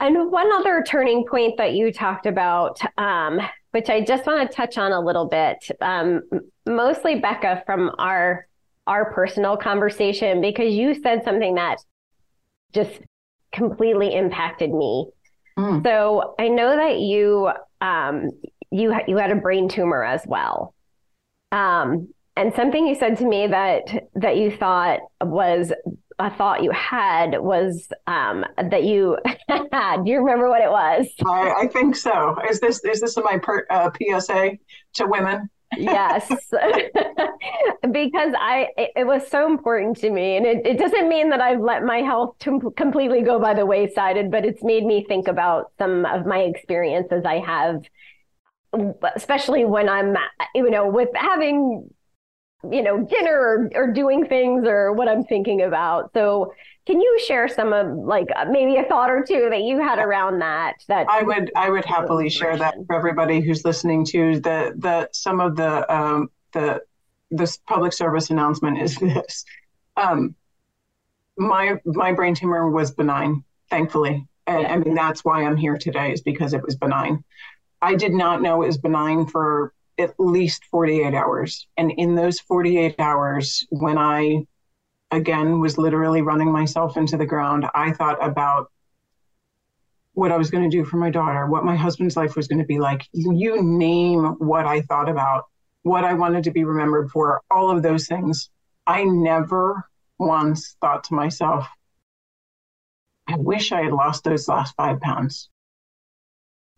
And 0.00 0.30
one 0.30 0.52
other 0.52 0.84
turning 0.86 1.24
point 1.26 1.56
that 1.56 1.72
you 1.72 1.90
talked 1.90 2.26
about, 2.26 2.78
um, 2.98 3.40
which 3.70 3.88
I 3.88 4.02
just 4.02 4.26
want 4.26 4.48
to 4.48 4.54
touch 4.54 4.76
on 4.76 4.92
a 4.92 5.00
little 5.00 5.26
bit, 5.26 5.70
um, 5.80 6.22
mostly 6.66 7.18
Becca 7.18 7.62
from 7.64 7.92
our 7.98 8.46
our 8.86 9.12
personal 9.12 9.56
conversation, 9.56 10.40
because 10.40 10.74
you 10.74 10.94
said 10.94 11.24
something 11.24 11.54
that 11.54 11.78
just 12.72 13.00
completely 13.52 14.14
impacted 14.14 14.72
me 14.72 15.06
Mm. 15.58 15.82
So 15.84 16.34
I 16.38 16.48
know 16.48 16.76
that 16.76 16.98
you 16.98 17.50
um, 17.80 18.30
you 18.70 18.94
you 19.06 19.16
had 19.16 19.30
a 19.30 19.36
brain 19.36 19.68
tumor 19.68 20.02
as 20.02 20.22
well. 20.26 20.74
Um, 21.52 22.08
and 22.36 22.52
something 22.54 22.86
you 22.86 22.96
said 22.96 23.18
to 23.18 23.24
me 23.24 23.46
that 23.46 24.08
that 24.14 24.36
you 24.36 24.50
thought 24.56 25.00
was 25.20 25.72
a 26.18 26.30
thought 26.30 26.62
you 26.62 26.70
had 26.70 27.40
was 27.40 27.88
um, 28.06 28.44
that 28.70 28.84
you 28.84 29.18
had. 29.72 30.04
Do 30.04 30.10
you 30.10 30.18
remember 30.18 30.48
what 30.48 30.62
it 30.62 30.70
was? 30.70 31.08
I, 31.24 31.64
I, 31.64 31.66
think 31.68 31.96
so. 31.96 32.36
Is 32.48 32.60
this 32.60 32.84
is 32.84 33.00
this 33.00 33.16
my 33.16 33.38
per, 33.38 33.66
uh, 33.70 33.90
PSA 33.96 34.52
to 34.94 35.06
women? 35.06 35.50
Yes. 35.78 36.28
because 37.90 38.34
I 38.38 38.68
it, 38.76 38.90
it, 38.96 39.06
was 39.06 39.26
so 39.28 39.46
important 39.46 39.96
to 39.98 40.10
me 40.10 40.36
and 40.36 40.46
it, 40.46 40.66
it 40.66 40.78
doesn't 40.78 41.08
mean 41.08 41.30
that 41.30 41.40
I've 41.40 41.60
let 41.60 41.84
my 41.84 41.98
health 41.98 42.36
to 42.40 42.72
completely 42.76 43.22
go 43.22 43.38
by 43.38 43.54
the 43.54 43.66
wayside, 43.66 44.30
but 44.30 44.44
it's 44.44 44.62
made 44.62 44.84
me 44.84 45.04
think 45.08 45.28
about 45.28 45.72
some 45.78 46.04
of 46.06 46.26
my 46.26 46.40
experiences 46.40 47.24
I 47.24 47.38
have 47.40 47.82
especially 49.14 49.64
when 49.64 49.88
I'm 49.88 50.16
you 50.54 50.70
know 50.70 50.88
with 50.88 51.08
having 51.14 51.88
you 52.70 52.82
know 52.82 53.04
dinner 53.04 53.32
or, 53.32 53.70
or 53.74 53.92
doing 53.92 54.26
things 54.26 54.66
or 54.66 54.92
what 54.92 55.08
I'm 55.08 55.24
thinking 55.24 55.62
about. 55.62 56.12
So 56.14 56.52
can 56.86 57.00
you 57.00 57.18
share 57.26 57.48
some 57.48 57.72
of 57.72 57.96
like 57.96 58.28
uh, 58.36 58.44
maybe 58.50 58.76
a 58.76 58.84
thought 58.84 59.10
or 59.10 59.24
two 59.26 59.48
that 59.50 59.62
you 59.62 59.80
had 59.80 59.98
around 59.98 60.40
that? 60.40 60.74
That 60.88 61.06
I 61.08 61.22
would 61.22 61.50
I 61.56 61.70
would 61.70 61.84
happily 61.84 62.28
share 62.28 62.56
that 62.58 62.74
for 62.86 62.94
everybody 62.94 63.40
who's 63.40 63.64
listening 63.64 64.04
to 64.06 64.40
the 64.40 64.74
the 64.76 65.08
some 65.12 65.40
of 65.40 65.56
the 65.56 65.92
um, 65.94 66.30
the 66.52 66.82
this 67.30 67.56
public 67.56 67.92
service 67.92 68.30
announcement 68.30 68.80
is 68.82 68.96
this. 69.00 69.44
Um, 69.96 70.34
my 71.38 71.76
my 71.86 72.12
brain 72.12 72.34
tumor 72.34 72.70
was 72.70 72.90
benign, 72.90 73.44
thankfully, 73.70 74.26
and 74.46 74.66
I 74.66 74.76
mean 74.76 74.94
that's 74.94 75.24
why 75.24 75.44
I'm 75.44 75.56
here 75.56 75.78
today 75.78 76.12
is 76.12 76.20
because 76.20 76.52
it 76.52 76.62
was 76.62 76.76
benign. 76.76 77.24
I 77.80 77.94
did 77.94 78.12
not 78.12 78.42
know 78.42 78.62
it 78.62 78.66
was 78.66 78.78
benign 78.78 79.26
for 79.26 79.72
at 79.96 80.14
least 80.18 80.64
48 80.66 81.14
hours, 81.14 81.66
and 81.78 81.92
in 81.92 82.14
those 82.14 82.40
48 82.40 82.96
hours, 82.98 83.66
when 83.70 83.96
I 83.96 84.46
again 85.14 85.60
was 85.60 85.78
literally 85.78 86.22
running 86.22 86.50
myself 86.52 86.96
into 86.96 87.16
the 87.16 87.26
ground. 87.26 87.66
I 87.74 87.92
thought 87.92 88.24
about 88.24 88.70
what 90.12 90.30
I 90.30 90.36
was 90.36 90.50
going 90.50 90.68
to 90.68 90.76
do 90.76 90.84
for 90.84 90.96
my 90.96 91.10
daughter, 91.10 91.46
what 91.46 91.64
my 91.64 91.76
husband's 91.76 92.16
life 92.16 92.36
was 92.36 92.48
going 92.48 92.60
to 92.60 92.64
be 92.64 92.78
like. 92.78 93.02
You 93.12 93.62
name 93.62 94.24
what 94.38 94.66
I 94.66 94.82
thought 94.82 95.08
about, 95.08 95.44
what 95.82 96.04
I 96.04 96.14
wanted 96.14 96.44
to 96.44 96.50
be 96.50 96.64
remembered 96.64 97.10
for, 97.10 97.42
all 97.50 97.70
of 97.70 97.82
those 97.82 98.06
things. 98.06 98.50
I 98.86 99.04
never 99.04 99.88
once 100.18 100.76
thought 100.80 101.04
to 101.04 101.14
myself, 101.14 101.66
I 103.26 103.36
wish 103.36 103.72
I 103.72 103.82
had 103.82 103.92
lost 103.92 104.24
those 104.24 104.48
last 104.48 104.74
five 104.76 105.00
pounds. 105.00 105.48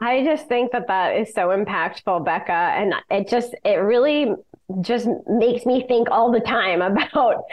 I 0.01 0.25
just 0.25 0.47
think 0.49 0.73
that 0.73 0.89
that 0.89 1.17
is 1.17 1.33
so 1.35 1.49
impactful, 1.49 2.25
Becca. 2.25 2.53
And 2.53 2.95
it 3.11 3.29
just, 3.29 3.55
it 3.65 3.77
really 3.77 4.35
just 4.81 5.09
makes 5.27 5.65
me 5.65 5.87
think 5.87 6.11
all 6.11 6.31
the 6.31 6.41
time 6.41 6.83
about 6.83 7.45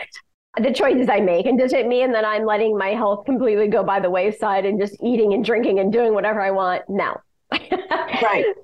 the 0.61 0.71
choices 0.71 1.09
I 1.09 1.19
make. 1.19 1.45
And 1.45 1.57
does 1.57 1.73
it 1.73 1.87
mean 1.87 2.11
that 2.11 2.25
I'm 2.25 2.45
letting 2.45 2.77
my 2.77 2.89
health 2.89 3.25
completely 3.25 3.67
go 3.67 3.83
by 3.83 3.99
the 3.99 4.09
wayside 4.09 4.65
and 4.65 4.79
just 4.79 4.95
eating 5.03 5.33
and 5.33 5.43
drinking 5.43 5.79
and 5.79 5.91
doing 5.91 6.13
whatever 6.13 6.41
I 6.41 6.51
want? 6.51 6.83
No. 6.89 7.19
right. 7.51 8.45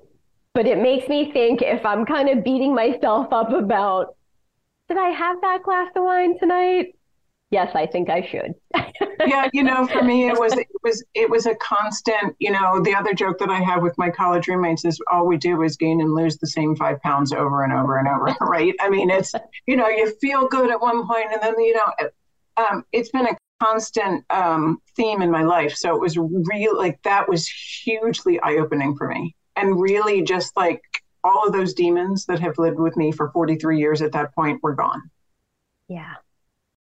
But 0.52 0.66
it 0.66 0.78
makes 0.78 1.08
me 1.08 1.30
think 1.32 1.62
if 1.62 1.86
I'm 1.86 2.04
kind 2.04 2.28
of 2.28 2.42
beating 2.42 2.74
myself 2.74 3.32
up 3.32 3.52
about, 3.52 4.16
did 4.88 4.98
I 4.98 5.10
have 5.10 5.40
that 5.42 5.62
glass 5.62 5.90
of 5.94 6.02
wine 6.02 6.36
tonight? 6.40 6.96
Yes, 7.50 7.70
I 7.74 7.86
think 7.86 8.08
I 8.10 8.26
should. 8.30 8.54
yeah, 9.26 9.48
you 9.52 9.62
know, 9.62 9.86
for 9.86 10.02
me, 10.02 10.28
it 10.28 10.34
was 10.38 10.52
it 10.56 10.68
was 10.82 11.04
it 11.14 11.28
was 11.28 11.46
a 11.46 11.54
constant. 11.56 12.34
You 12.38 12.52
know, 12.52 12.80
the 12.82 12.94
other 12.94 13.14
joke 13.14 13.38
that 13.38 13.50
I 13.50 13.60
have 13.60 13.82
with 13.82 13.96
my 13.98 14.10
college 14.10 14.48
roommates 14.48 14.84
is 14.84 15.00
all 15.10 15.26
we 15.26 15.36
do 15.36 15.62
is 15.62 15.76
gain 15.76 16.00
and 16.00 16.14
lose 16.14 16.38
the 16.38 16.46
same 16.46 16.76
five 16.76 17.00
pounds 17.00 17.32
over 17.32 17.62
and 17.62 17.72
over 17.72 17.98
and 17.98 18.08
over. 18.08 18.34
Right? 18.40 18.74
I 18.80 18.90
mean, 18.90 19.10
it's 19.10 19.32
you 19.66 19.76
know, 19.76 19.88
you 19.88 20.10
feel 20.20 20.48
good 20.48 20.70
at 20.70 20.80
one 20.80 21.06
point, 21.06 21.32
and 21.32 21.42
then 21.42 21.58
you 21.60 21.74
know, 21.74 22.08
um, 22.56 22.84
it's 22.92 23.10
been 23.10 23.26
a 23.26 23.36
constant 23.62 24.24
um, 24.30 24.78
theme 24.96 25.22
in 25.22 25.30
my 25.30 25.42
life. 25.42 25.74
So 25.74 25.94
it 25.94 26.00
was 26.00 26.16
real 26.16 26.76
like 26.76 27.00
that 27.02 27.28
was 27.28 27.46
hugely 27.46 28.40
eye 28.40 28.56
opening 28.56 28.96
for 28.96 29.08
me, 29.08 29.34
and 29.56 29.80
really 29.80 30.22
just 30.22 30.56
like 30.56 30.82
all 31.22 31.46
of 31.46 31.52
those 31.52 31.74
demons 31.74 32.24
that 32.26 32.40
have 32.40 32.58
lived 32.58 32.78
with 32.78 32.96
me 32.96 33.12
for 33.12 33.30
43 33.30 33.78
years 33.78 34.00
at 34.00 34.12
that 34.12 34.34
point 34.34 34.62
were 34.62 34.74
gone. 34.74 35.10
Yeah. 35.86 36.14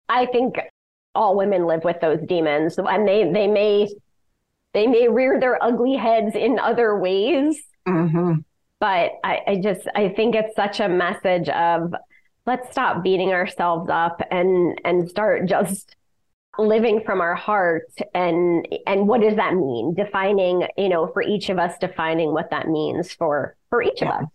I 0.10 0.25
think 0.27 0.55
all 1.15 1.36
women 1.36 1.65
live 1.65 1.83
with 1.83 2.00
those 2.01 2.19
demons 2.27 2.77
and 2.77 3.07
they 3.07 3.31
they 3.31 3.48
may 3.48 3.87
they 4.74 4.87
may 4.87 5.07
rear 5.07 5.39
their 5.39 5.63
ugly 5.63 5.96
heads 5.96 6.35
in 6.35 6.59
other 6.59 6.98
ways. 6.98 7.61
Mm-hmm. 7.87 8.33
But 8.79 9.11
I, 9.24 9.39
I 9.48 9.61
just 9.61 9.87
I 9.96 10.09
think 10.09 10.35
it's 10.35 10.55
such 10.55 10.79
a 10.79 10.89
message 10.89 11.48
of 11.50 11.94
let's 12.46 12.72
stop 12.72 13.03
beating 13.03 13.31
ourselves 13.31 13.89
up 13.89 14.22
and 14.31 14.79
and 14.83 15.09
start 15.09 15.46
just 15.46 15.96
living 16.59 17.01
from 17.03 17.22
our 17.22 17.35
heart 17.35 17.89
and 18.13 18.68
and 18.85 19.07
what 19.07 19.22
does 19.22 19.35
that 19.35 19.55
mean 19.55 19.94
defining 19.96 20.68
you 20.77 20.87
know 20.87 21.07
for 21.07 21.22
each 21.22 21.50
of 21.50 21.57
us 21.57 21.77
defining 21.79 22.31
what 22.31 22.51
that 22.51 22.68
means 22.68 23.11
for 23.11 23.55
for 23.70 23.81
each 23.81 24.01
yeah. 24.01 24.18
of 24.18 24.24
us 24.24 24.29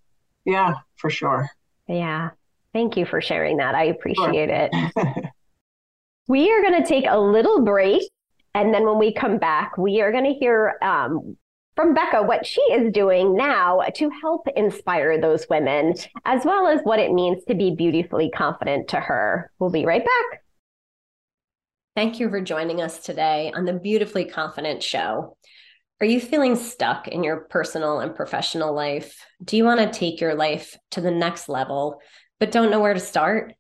yeah 0.45 0.75
for 0.97 1.11
sure 1.11 1.49
yeah 1.87 2.31
thank 2.73 2.97
you 2.97 3.07
for 3.07 3.21
sharing 3.21 3.59
that 3.59 3.77
i 3.77 3.85
appreciate 3.85 4.49
sure. 4.49 4.69
it 4.73 4.73
We 6.29 6.53
are 6.53 6.63
going 6.63 6.81
to 6.81 6.89
take 6.89 7.07
a 7.09 7.19
little 7.19 7.63
break. 7.63 8.03
And 8.55 8.73
then 8.73 8.85
when 8.85 8.99
we 8.99 9.13
come 9.13 9.39
back, 9.39 9.77
we 9.79 10.01
are 10.03 10.13
going 10.13 10.25
to 10.25 10.35
hear 10.35 10.77
um, 10.83 11.37
from 11.75 11.95
Becca 11.95 12.23
what 12.23 12.45
she 12.45 12.61
is 12.61 12.93
doing 12.93 13.35
now 13.35 13.81
to 13.95 14.11
help 14.21 14.47
inspire 14.57 15.21
those 15.21 15.47
women, 15.49 15.95
as 16.25 16.45
well 16.45 16.67
as 16.67 16.81
what 16.83 16.99
it 16.99 17.13
means 17.13 17.45
to 17.45 17.55
be 17.55 17.75
beautifully 17.75 18.31
confident 18.31 18.89
to 18.89 19.01
her. 19.01 19.51
We'll 19.59 19.71
be 19.71 19.87
right 19.87 20.05
back. 20.05 20.43
Thank 21.97 22.21
you 22.21 22.29
for 22.31 22.41
joining 22.41 22.83
us 22.83 22.99
today 22.99 23.51
on 23.55 23.65
the 23.65 23.73
Beautifully 23.73 24.25
Confident 24.25 24.83
Show. 24.83 25.37
Are 26.01 26.07
you 26.07 26.21
feeling 26.21 26.55
stuck 26.55 27.09
in 27.09 27.25
your 27.25 27.41
personal 27.49 28.01
and 28.01 28.15
professional 28.15 28.75
life? 28.75 29.25
Do 29.43 29.57
you 29.57 29.65
want 29.65 29.81
to 29.81 29.99
take 29.99 30.21
your 30.21 30.35
life 30.35 30.77
to 30.93 31.01
the 31.01 31.11
next 31.11 31.49
level, 31.49 32.01
but 32.39 32.53
don't 32.53 32.71
know 32.71 32.81
where 32.81 32.95
to 32.95 33.01
start? 33.01 33.55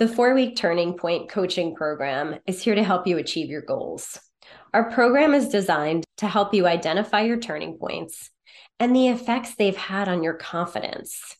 The 0.00 0.08
four 0.08 0.32
week 0.32 0.56
Turning 0.56 0.94
Point 0.94 1.28
coaching 1.28 1.74
program 1.74 2.38
is 2.46 2.62
here 2.62 2.74
to 2.74 2.82
help 2.82 3.06
you 3.06 3.18
achieve 3.18 3.50
your 3.50 3.60
goals. 3.60 4.18
Our 4.72 4.90
program 4.90 5.34
is 5.34 5.50
designed 5.50 6.06
to 6.16 6.26
help 6.26 6.54
you 6.54 6.66
identify 6.66 7.20
your 7.20 7.36
turning 7.36 7.76
points 7.76 8.30
and 8.78 8.96
the 8.96 9.08
effects 9.08 9.56
they've 9.56 9.76
had 9.76 10.08
on 10.08 10.22
your 10.22 10.32
confidence. 10.32 11.36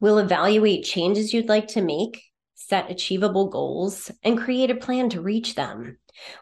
We'll 0.00 0.16
evaluate 0.16 0.86
changes 0.86 1.34
you'd 1.34 1.50
like 1.50 1.68
to 1.68 1.82
make, 1.82 2.22
set 2.54 2.90
achievable 2.90 3.50
goals, 3.50 4.10
and 4.22 4.40
create 4.40 4.70
a 4.70 4.76
plan 4.76 5.10
to 5.10 5.20
reach 5.20 5.54
them. 5.54 5.98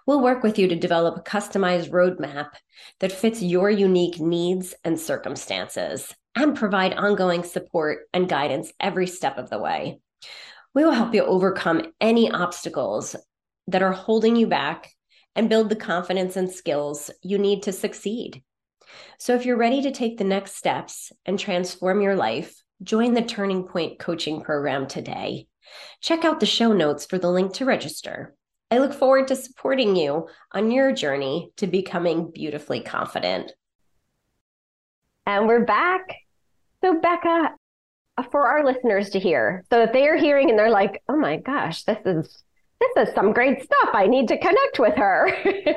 We'll 0.06 0.22
work 0.22 0.44
with 0.44 0.60
you 0.60 0.68
to 0.68 0.76
develop 0.76 1.16
a 1.18 1.28
customized 1.28 1.90
roadmap 1.90 2.50
that 3.00 3.10
fits 3.10 3.42
your 3.42 3.68
unique 3.68 4.20
needs 4.20 4.76
and 4.84 4.96
circumstances 4.96 6.14
and 6.36 6.56
provide 6.56 6.94
ongoing 6.94 7.42
support 7.42 8.06
and 8.14 8.28
guidance 8.28 8.72
every 8.78 9.08
step 9.08 9.38
of 9.38 9.50
the 9.50 9.58
way. 9.58 9.98
We 10.78 10.84
will 10.84 10.92
help 10.92 11.12
you 11.12 11.24
overcome 11.24 11.92
any 12.00 12.30
obstacles 12.30 13.16
that 13.66 13.82
are 13.82 13.90
holding 13.90 14.36
you 14.36 14.46
back 14.46 14.92
and 15.34 15.48
build 15.48 15.70
the 15.70 15.74
confidence 15.74 16.36
and 16.36 16.48
skills 16.48 17.10
you 17.20 17.36
need 17.36 17.64
to 17.64 17.72
succeed. 17.72 18.44
So, 19.18 19.34
if 19.34 19.44
you're 19.44 19.56
ready 19.56 19.82
to 19.82 19.90
take 19.90 20.18
the 20.18 20.22
next 20.22 20.54
steps 20.54 21.10
and 21.26 21.36
transform 21.36 22.00
your 22.00 22.14
life, 22.14 22.62
join 22.80 23.14
the 23.14 23.22
Turning 23.22 23.64
Point 23.64 23.98
coaching 23.98 24.40
program 24.40 24.86
today. 24.86 25.48
Check 26.00 26.24
out 26.24 26.38
the 26.38 26.46
show 26.46 26.72
notes 26.72 27.06
for 27.06 27.18
the 27.18 27.28
link 27.28 27.54
to 27.54 27.64
register. 27.64 28.36
I 28.70 28.78
look 28.78 28.94
forward 28.94 29.26
to 29.26 29.34
supporting 29.34 29.96
you 29.96 30.28
on 30.52 30.70
your 30.70 30.92
journey 30.92 31.50
to 31.56 31.66
becoming 31.66 32.30
beautifully 32.30 32.82
confident. 32.82 33.50
And 35.26 35.48
we're 35.48 35.64
back. 35.64 36.18
So, 36.84 37.00
Becca, 37.00 37.56
for 38.22 38.46
our 38.46 38.64
listeners 38.64 39.10
to 39.10 39.18
hear 39.18 39.64
so 39.70 39.78
that 39.78 39.92
they 39.92 40.06
are 40.08 40.16
hearing 40.16 40.50
and 40.50 40.58
they're 40.58 40.70
like 40.70 41.02
oh 41.08 41.16
my 41.16 41.36
gosh 41.36 41.82
this 41.84 41.98
is 42.04 42.42
this 42.80 43.08
is 43.08 43.14
some 43.14 43.32
great 43.32 43.62
stuff 43.62 43.90
i 43.92 44.06
need 44.06 44.28
to 44.28 44.38
connect 44.38 44.78
with 44.78 44.94
her 44.94 45.30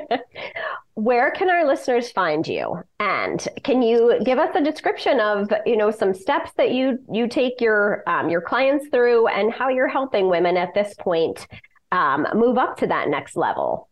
where 0.93 1.31
can 1.31 1.49
our 1.49 1.65
listeners 1.65 2.11
find 2.11 2.47
you 2.47 2.81
and 2.99 3.47
can 3.63 3.81
you 3.81 4.19
give 4.23 4.37
us 4.37 4.53
a 4.55 4.63
description 4.63 5.19
of 5.19 5.51
you 5.65 5.77
know 5.77 5.91
some 5.91 6.13
steps 6.13 6.51
that 6.57 6.71
you 6.71 6.99
you 7.11 7.27
take 7.27 7.59
your 7.61 8.03
um, 8.07 8.29
your 8.29 8.41
clients 8.41 8.87
through 8.89 9.27
and 9.27 9.51
how 9.51 9.69
you're 9.69 9.87
helping 9.87 10.29
women 10.29 10.57
at 10.57 10.73
this 10.73 10.93
point 10.99 11.47
um, 11.91 12.27
move 12.33 12.57
up 12.57 12.77
to 12.77 12.87
that 12.87 13.09
next 13.09 13.35
level 13.35 13.89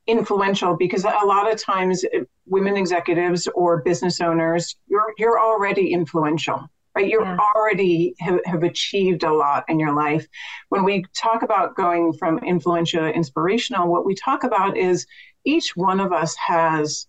influential, 0.07 0.77
because 0.77 1.05
a 1.05 1.27
lot 1.27 1.53
of 1.53 1.61
times 1.61 2.05
uh, 2.05 2.21
women 2.47 2.77
executives 2.77 3.49
or 3.55 3.83
business 3.83 4.21
owners, 4.21 4.77
you're 4.89 5.15
you're 5.19 5.41
already 5.41 5.93
influential 5.93 6.69
right? 7.01 7.11
You 7.11 7.23
yeah. 7.23 7.37
already 7.55 8.15
have, 8.21 8.41
have 8.45 8.63
achieved 8.63 9.25
a 9.25 9.33
lot 9.33 9.65
in 9.69 9.79
your 9.79 9.95
life. 9.95 10.27
When 10.69 10.85
we 10.85 11.05
talk 11.17 11.43
about 11.43 11.77
going 11.77 12.13
from 12.13 12.39
influential 12.39 13.01
to 13.01 13.13
inspirational, 13.13 13.89
what 13.89 14.07
we 14.07 14.15
talk 14.15 14.45
about 14.45 14.77
is 14.77 15.07
each 15.45 15.77
one 15.77 16.01
of 16.01 16.13
us 16.13 16.35
has 16.37 17.07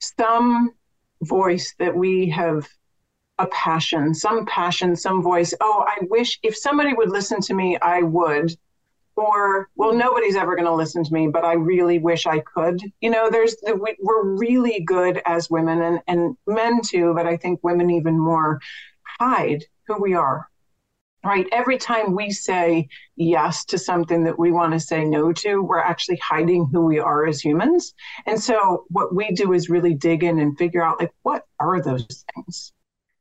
some 0.00 0.72
voice 1.22 1.74
that 1.78 1.94
we 1.94 2.28
have 2.30 2.68
a 3.38 3.46
passion, 3.46 4.14
some 4.14 4.46
passion, 4.46 4.96
some 4.96 5.22
voice. 5.22 5.54
Oh, 5.60 5.84
I 5.86 6.04
wish 6.08 6.38
if 6.42 6.56
somebody 6.56 6.92
would 6.92 7.10
listen 7.10 7.40
to 7.42 7.54
me, 7.54 7.78
I 7.80 8.02
would. 8.02 8.56
Or, 9.16 9.68
well, 9.74 9.92
nobody's 9.92 10.36
ever 10.36 10.54
going 10.54 10.66
to 10.66 10.74
listen 10.74 11.02
to 11.02 11.12
me, 11.12 11.26
but 11.26 11.44
I 11.44 11.54
really 11.54 11.98
wish 11.98 12.24
I 12.24 12.38
could. 12.38 12.80
You 13.00 13.10
know, 13.10 13.28
there's 13.28 13.56
the, 13.62 13.74
we, 13.74 13.96
we're 14.00 14.22
really 14.22 14.80
good 14.80 15.20
as 15.26 15.50
women 15.50 15.82
and, 15.82 16.00
and 16.06 16.36
men 16.46 16.80
too, 16.82 17.14
but 17.14 17.26
I 17.26 17.36
think 17.36 17.58
women 17.64 17.90
even 17.90 18.16
more 18.16 18.60
hide 19.18 19.64
who 19.86 20.00
we 20.00 20.14
are. 20.14 20.48
Right. 21.24 21.48
Every 21.50 21.78
time 21.78 22.14
we 22.14 22.30
say 22.30 22.88
yes 23.16 23.64
to 23.66 23.76
something 23.78 24.22
that 24.24 24.38
we 24.38 24.52
want 24.52 24.72
to 24.72 24.80
say 24.80 25.04
no 25.04 25.32
to, 25.32 25.60
we're 25.60 25.80
actually 25.80 26.18
hiding 26.18 26.68
who 26.72 26.86
we 26.86 27.00
are 27.00 27.26
as 27.26 27.40
humans. 27.40 27.92
And 28.26 28.40
so, 28.40 28.84
what 28.88 29.14
we 29.14 29.32
do 29.32 29.52
is 29.52 29.68
really 29.68 29.94
dig 29.94 30.22
in 30.22 30.38
and 30.38 30.56
figure 30.56 30.82
out, 30.82 31.00
like, 31.00 31.12
what 31.22 31.44
are 31.58 31.82
those 31.82 32.24
things? 32.34 32.72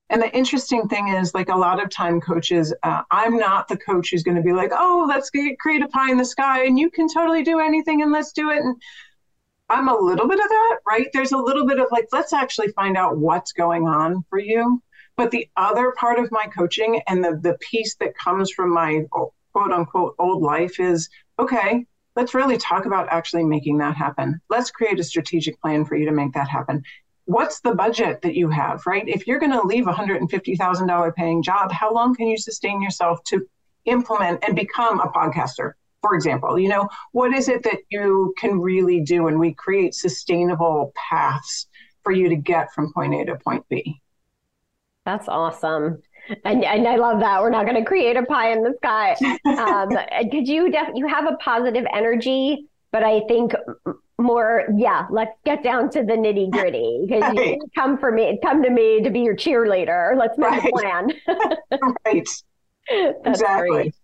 And 0.10 0.21
the 0.21 0.33
interesting 0.33 0.88
thing 0.88 1.10
is, 1.10 1.33
like 1.33 1.49
a 1.49 1.55
lot 1.55 1.83
of 1.83 1.89
time 1.89 2.21
coaches, 2.21 2.73
uh, 2.83 3.01
I'm 3.12 3.36
not 3.36 3.67
the 3.67 3.77
coach 3.77 4.12
who's 4.12 4.23
going 4.23 4.38
to 4.38 4.43
be 4.43 4.53
like, 4.53 4.71
oh, 4.73 5.05
let's 5.10 5.29
get, 5.29 5.60
create 5.60 5.81
a 5.81 5.88
pie 5.88 6.12
in 6.12 6.17
the 6.17 6.25
sky 6.25 6.65
and 6.65 6.79
you 6.79 6.89
can 6.89 7.10
totally 7.10 7.43
do 7.43 7.60
anything 7.60 8.01
and 8.01 8.12
let's 8.12 8.31
do 8.31 8.51
it. 8.51 8.60
And 8.60 8.81
I'm 9.69 9.89
a 9.89 9.97
little 9.97 10.27
bit 10.27 10.39
of 10.39 10.47
that, 10.47 10.77
right? 10.88 11.07
There's 11.12 11.33
a 11.33 11.38
little 11.38 11.65
bit 11.65 11.79
of 11.79 11.88
like, 11.91 12.07
let's 12.13 12.31
actually 12.31 12.69
find 12.69 12.95
out 12.95 13.17
what's 13.17 13.51
going 13.51 13.86
on 13.86 14.23
for 14.29 14.39
you. 14.39 14.81
But 15.17 15.32
the 15.32 15.49
other 15.58 15.93
part 15.97 16.19
of 16.19 16.32
my 16.32 16.45
coaching 16.45 17.01
and 17.08 17.23
the, 17.23 17.39
the 17.41 17.58
piece 17.60 17.95
that 17.95 18.17
comes 18.17 18.51
from 18.51 18.71
my 18.71 19.03
quote 19.10 19.71
unquote 19.71 20.15
old 20.19 20.41
life 20.41 20.80
is 20.80 21.10
okay, 21.39 21.86
let's 22.15 22.34
really 22.34 22.58
talk 22.58 22.86
about 22.86 23.10
actually 23.10 23.43
making 23.43 23.80
that 23.80 23.95
happen. 23.95 24.39
Let's 24.49 24.71
create 24.71 24.99
a 24.99 25.03
strategic 25.03 25.60
plan 25.62 25.86
for 25.86 25.95
you 25.95 26.06
to 26.06 26.12
make 26.12 26.34
that 26.34 26.47
happen 26.47 26.84
what's 27.27 27.60
the 27.60 27.75
budget 27.75 28.21
that 28.21 28.36
you 28.36 28.49
have, 28.49 28.86
right? 28.88 29.08
If 29.08 29.27
you're 29.27 29.39
going 29.39 29.51
to 29.51 29.62
leave 29.62 29.88
a 29.88 29.93
$150,000 29.93 31.15
paying 31.15 31.43
job, 31.43 31.71
how 31.71 31.93
long 31.93 32.15
can 32.15 32.27
you 32.27 32.38
sustain 32.38 32.82
yourself 32.82 33.21
to 33.25 33.45
implement 33.86 34.43
and 34.47 34.56
become 34.56 35.01
a 35.01 35.10
podcaster? 35.10 35.73
For 36.01 36.15
example, 36.15 36.58
you 36.58 36.69
know, 36.69 36.88
what 37.12 37.34
is 37.34 37.49
it 37.49 37.63
that 37.63 37.80
you 37.89 38.34
can 38.38 38.62
really 38.62 39.01
do? 39.01 39.27
And 39.27 39.39
we 39.39 39.53
create 39.53 39.93
sustainable 39.93 40.93
paths 40.95 41.67
for 42.03 42.13
you 42.13 42.30
to 42.30 42.38
get 42.38 42.73
from 42.73 42.93
point 42.93 43.13
A 43.13 43.25
to 43.25 43.36
point 43.36 43.65
B. 43.69 44.01
That's 45.08 45.30
awesome. 45.30 46.02
And, 46.43 46.65
and 46.65 46.86
I 46.86 46.98
love 46.98 47.22
that. 47.22 47.41
We're 47.41 47.50
not 47.50 47.65
going 47.65 47.78
to 47.78 47.86
create 47.86 48.17
a 48.17 48.24
pie 48.24 48.52
in 48.52 48.62
the 48.62 48.74
sky. 48.84 49.15
Um, 49.46 49.88
Could 50.30 50.50
you 50.50 50.70
def- 50.70 50.96
you 50.96 51.08
have 51.08 51.26
a 51.28 51.38
positive 51.38 51.86
energy, 51.93 52.67
but 52.91 53.04
I 53.04 53.22
think 53.30 53.54
more 54.20 54.65
yeah 54.76 55.06
let's 55.12 55.38
get 55.46 55.62
down 55.62 55.91
to 55.91 56.00
the 56.00 56.13
nitty 56.13 56.50
gritty 56.50 57.06
because 57.08 57.22
right. 57.22 57.38
you 57.38 57.60
come 57.76 58.00
for 58.00 58.12
me 58.12 58.39
come 58.43 58.63
to 58.63 58.72
me 58.72 59.00
to 59.00 59.12
be 59.12 59.20
your 59.20 59.36
cheerleader 59.36 60.17
let's 60.17 60.39
make 60.39 60.50
right. 60.50 60.65
a 60.65 60.72
plan 60.72 61.12
right 62.04 62.28
exactly 63.28 63.70
great. 63.70 63.96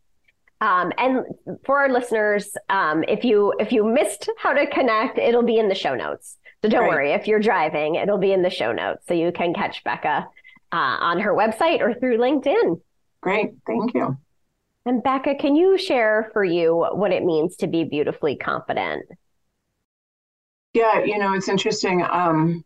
Um, 0.62 0.92
and 1.00 1.26
for 1.66 1.80
our 1.80 1.89
listeners 1.89 2.56
um, 2.70 3.04
if 3.08 3.26
you 3.26 3.56
if 3.60 3.72
you 3.72 3.84
missed 3.84 4.30
how 4.38 4.54
to 4.54 4.68
connect 4.68 5.18
it'll 5.18 5.42
be 5.42 5.58
in 5.58 5.68
the 5.68 5.74
show 5.74 5.96
notes 5.96 6.38
so 6.62 6.70
don't 6.70 6.82
right. 6.82 6.89
worry 6.89 7.12
if 7.13 7.28
you're 7.28 7.39
driving 7.39 7.96
it'll 7.96 8.20
be 8.20 8.34
in 8.34 8.44
the 8.44 8.52
show 8.52 8.72
notes 8.72 9.08
so 9.08 9.16
you 9.16 9.32
can 9.32 9.52
catch 9.52 9.84
becca 9.84 10.28
uh, 10.73 10.97
on 10.99 11.19
her 11.19 11.33
website 11.33 11.79
or 11.79 11.93
through 11.93 12.17
linkedin 12.17 12.81
great 13.21 13.51
thank 13.65 13.93
you 13.93 14.17
and 14.86 15.01
becca 15.03 15.36
can 15.36 15.55
you 15.55 15.77
share 15.77 16.29
for 16.33 16.43
you 16.43 16.86
what 16.93 17.12
it 17.13 17.23
means 17.23 17.55
to 17.55 17.67
be 17.67 17.83
beautifully 17.83 18.36
confident 18.36 19.05
yeah, 20.73 21.03
you 21.03 21.19
know, 21.19 21.33
it's 21.33 21.49
interesting. 21.49 22.03
Um, 22.03 22.65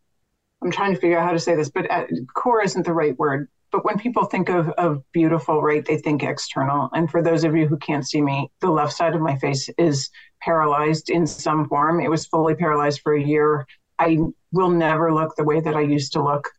I'm 0.64 0.72
trying 0.72 0.96
to 0.96 1.00
figure 1.00 1.20
out 1.20 1.26
how 1.26 1.34
to 1.34 1.40
say 1.40 1.56
this, 1.56 1.70
but 1.70 1.92
uh, 1.92 2.06
core 2.34 2.64
isn't 2.64 2.86
the 2.86 2.94
right 2.94 3.18
word. 3.20 3.50
But 3.72 3.84
when 3.84 4.00
people 4.00 4.24
think 4.24 4.50
of, 4.50 4.70
of 4.70 5.04
beautiful, 5.12 5.62
right, 5.62 5.86
they 5.86 5.98
think 5.98 6.24
external. 6.24 6.90
And 6.94 7.12
for 7.12 7.22
those 7.22 7.44
of 7.44 7.56
you 7.56 7.68
who 7.68 7.78
can't 7.78 8.08
see 8.08 8.22
me, 8.22 8.50
the 8.62 8.72
left 8.72 8.94
side 8.94 9.14
of 9.14 9.22
my 9.22 9.36
face 9.38 9.70
is 9.78 10.10
paralyzed 10.42 11.10
in 11.10 11.28
some 11.28 11.68
form. 11.68 12.00
It 12.00 12.10
was 12.10 12.26
fully 12.26 12.56
paralyzed 12.56 13.02
for 13.02 13.14
a 13.14 13.22
year. 13.22 13.68
I 14.00 14.18
will 14.54 14.70
never 14.70 15.14
look 15.14 15.36
the 15.36 15.44
way 15.44 15.60
that 15.60 15.76
I 15.76 15.82
used 15.82 16.14
to 16.14 16.24
look. 16.24 16.50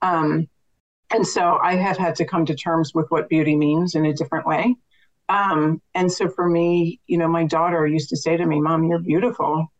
Um, 0.00 0.48
and 1.14 1.24
so 1.24 1.60
I 1.62 1.76
have 1.76 1.96
had 1.96 2.16
to 2.16 2.24
come 2.24 2.44
to 2.46 2.56
terms 2.56 2.92
with 2.92 3.08
what 3.08 3.28
beauty 3.28 3.54
means 3.54 3.94
in 3.94 4.04
a 4.04 4.12
different 4.12 4.46
way. 4.46 4.74
Um, 5.28 5.80
and 5.94 6.10
so 6.10 6.28
for 6.28 6.48
me, 6.48 7.00
you 7.06 7.18
know, 7.18 7.28
my 7.28 7.44
daughter 7.44 7.86
used 7.86 8.08
to 8.08 8.16
say 8.16 8.36
to 8.36 8.44
me, 8.44 8.60
Mom, 8.60 8.82
you're 8.82 8.98
beautiful 8.98 9.72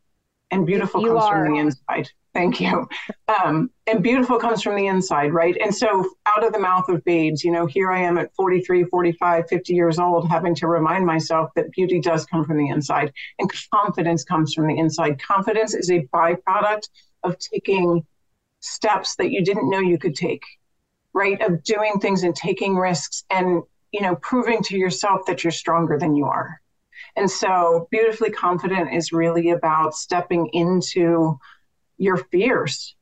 and 0.52 0.64
beautiful 0.64 1.00
you 1.00 1.08
comes 1.08 1.24
are. 1.24 1.44
from 1.44 1.52
the 1.52 1.58
inside. 1.58 2.08
Thank 2.34 2.60
you. 2.60 2.88
Um, 3.26 3.70
and 3.86 4.02
beautiful 4.02 4.38
comes 4.38 4.62
from 4.62 4.76
the 4.76 4.86
inside, 4.86 5.32
right? 5.32 5.56
And 5.56 5.74
so 5.74 6.08
out 6.26 6.44
of 6.44 6.52
the 6.52 6.58
mouth 6.58 6.88
of 6.88 7.02
babes, 7.04 7.42
you 7.42 7.50
know, 7.50 7.66
here 7.66 7.90
I 7.90 8.02
am 8.02 8.18
at 8.18 8.34
43, 8.36 8.84
45, 8.84 9.48
50 9.48 9.74
years 9.74 9.98
old, 9.98 10.28
having 10.28 10.54
to 10.56 10.68
remind 10.68 11.06
myself 11.06 11.50
that 11.56 11.72
beauty 11.72 12.00
does 12.00 12.26
come 12.26 12.44
from 12.44 12.58
the 12.58 12.68
inside 12.68 13.12
and 13.38 13.50
confidence 13.72 14.22
comes 14.22 14.52
from 14.52 14.68
the 14.68 14.78
inside. 14.78 15.20
Confidence 15.20 15.74
is 15.74 15.90
a 15.90 16.06
byproduct 16.14 16.88
of 17.24 17.38
taking 17.38 18.06
steps 18.60 19.16
that 19.16 19.30
you 19.30 19.42
didn't 19.42 19.70
know 19.70 19.80
you 19.80 19.98
could 19.98 20.14
take, 20.14 20.42
right? 21.14 21.40
Of 21.40 21.62
doing 21.62 22.00
things 22.00 22.24
and 22.24 22.34
taking 22.34 22.76
risks 22.76 23.24
and, 23.30 23.62
you 23.92 24.02
know, 24.02 24.16
proving 24.16 24.62
to 24.64 24.76
yourself 24.76 25.22
that 25.26 25.44
you're 25.44 25.52
stronger 25.52 25.98
than 25.98 26.14
you 26.14 26.26
are. 26.26 26.60
And 27.16 27.30
so, 27.30 27.88
beautifully 27.90 28.30
confident 28.30 28.92
is 28.92 29.12
really 29.12 29.50
about 29.50 29.94
stepping 29.94 30.48
into 30.52 31.38
your 31.96 32.16
fears 32.16 32.96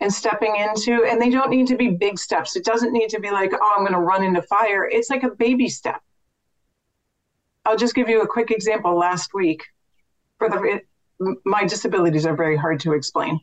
and 0.00 0.12
stepping 0.12 0.54
into, 0.56 1.04
and 1.04 1.20
they 1.20 1.30
don't 1.30 1.50
need 1.50 1.66
to 1.68 1.76
be 1.76 1.88
big 1.88 2.18
steps. 2.18 2.54
It 2.56 2.64
doesn't 2.64 2.92
need 2.92 3.08
to 3.10 3.20
be 3.20 3.30
like, 3.30 3.52
oh, 3.52 3.74
I'm 3.76 3.82
going 3.82 3.92
to 3.92 3.98
run 3.98 4.22
into 4.22 4.42
fire. 4.42 4.88
It's 4.88 5.10
like 5.10 5.24
a 5.24 5.30
baby 5.30 5.68
step. 5.68 6.00
I'll 7.64 7.76
just 7.76 7.94
give 7.94 8.08
you 8.08 8.22
a 8.22 8.26
quick 8.26 8.50
example. 8.50 8.96
Last 8.96 9.34
week, 9.34 9.62
for 10.38 10.48
the 10.48 10.62
it, 10.62 10.86
my 11.44 11.64
disabilities 11.64 12.26
are 12.26 12.36
very 12.36 12.56
hard 12.56 12.80
to 12.80 12.92
explain, 12.92 13.40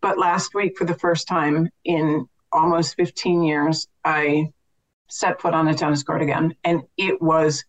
but 0.00 0.18
last 0.18 0.54
week, 0.54 0.78
for 0.78 0.84
the 0.84 0.94
first 0.94 1.26
time 1.26 1.68
in 1.84 2.28
almost 2.52 2.96
15 2.96 3.42
years, 3.42 3.88
I 4.04 4.52
set 5.08 5.40
foot 5.40 5.54
on 5.54 5.68
a 5.68 5.74
tennis 5.74 6.02
court 6.02 6.22
again, 6.22 6.54
and 6.64 6.82
it 6.96 7.20
was 7.20 7.64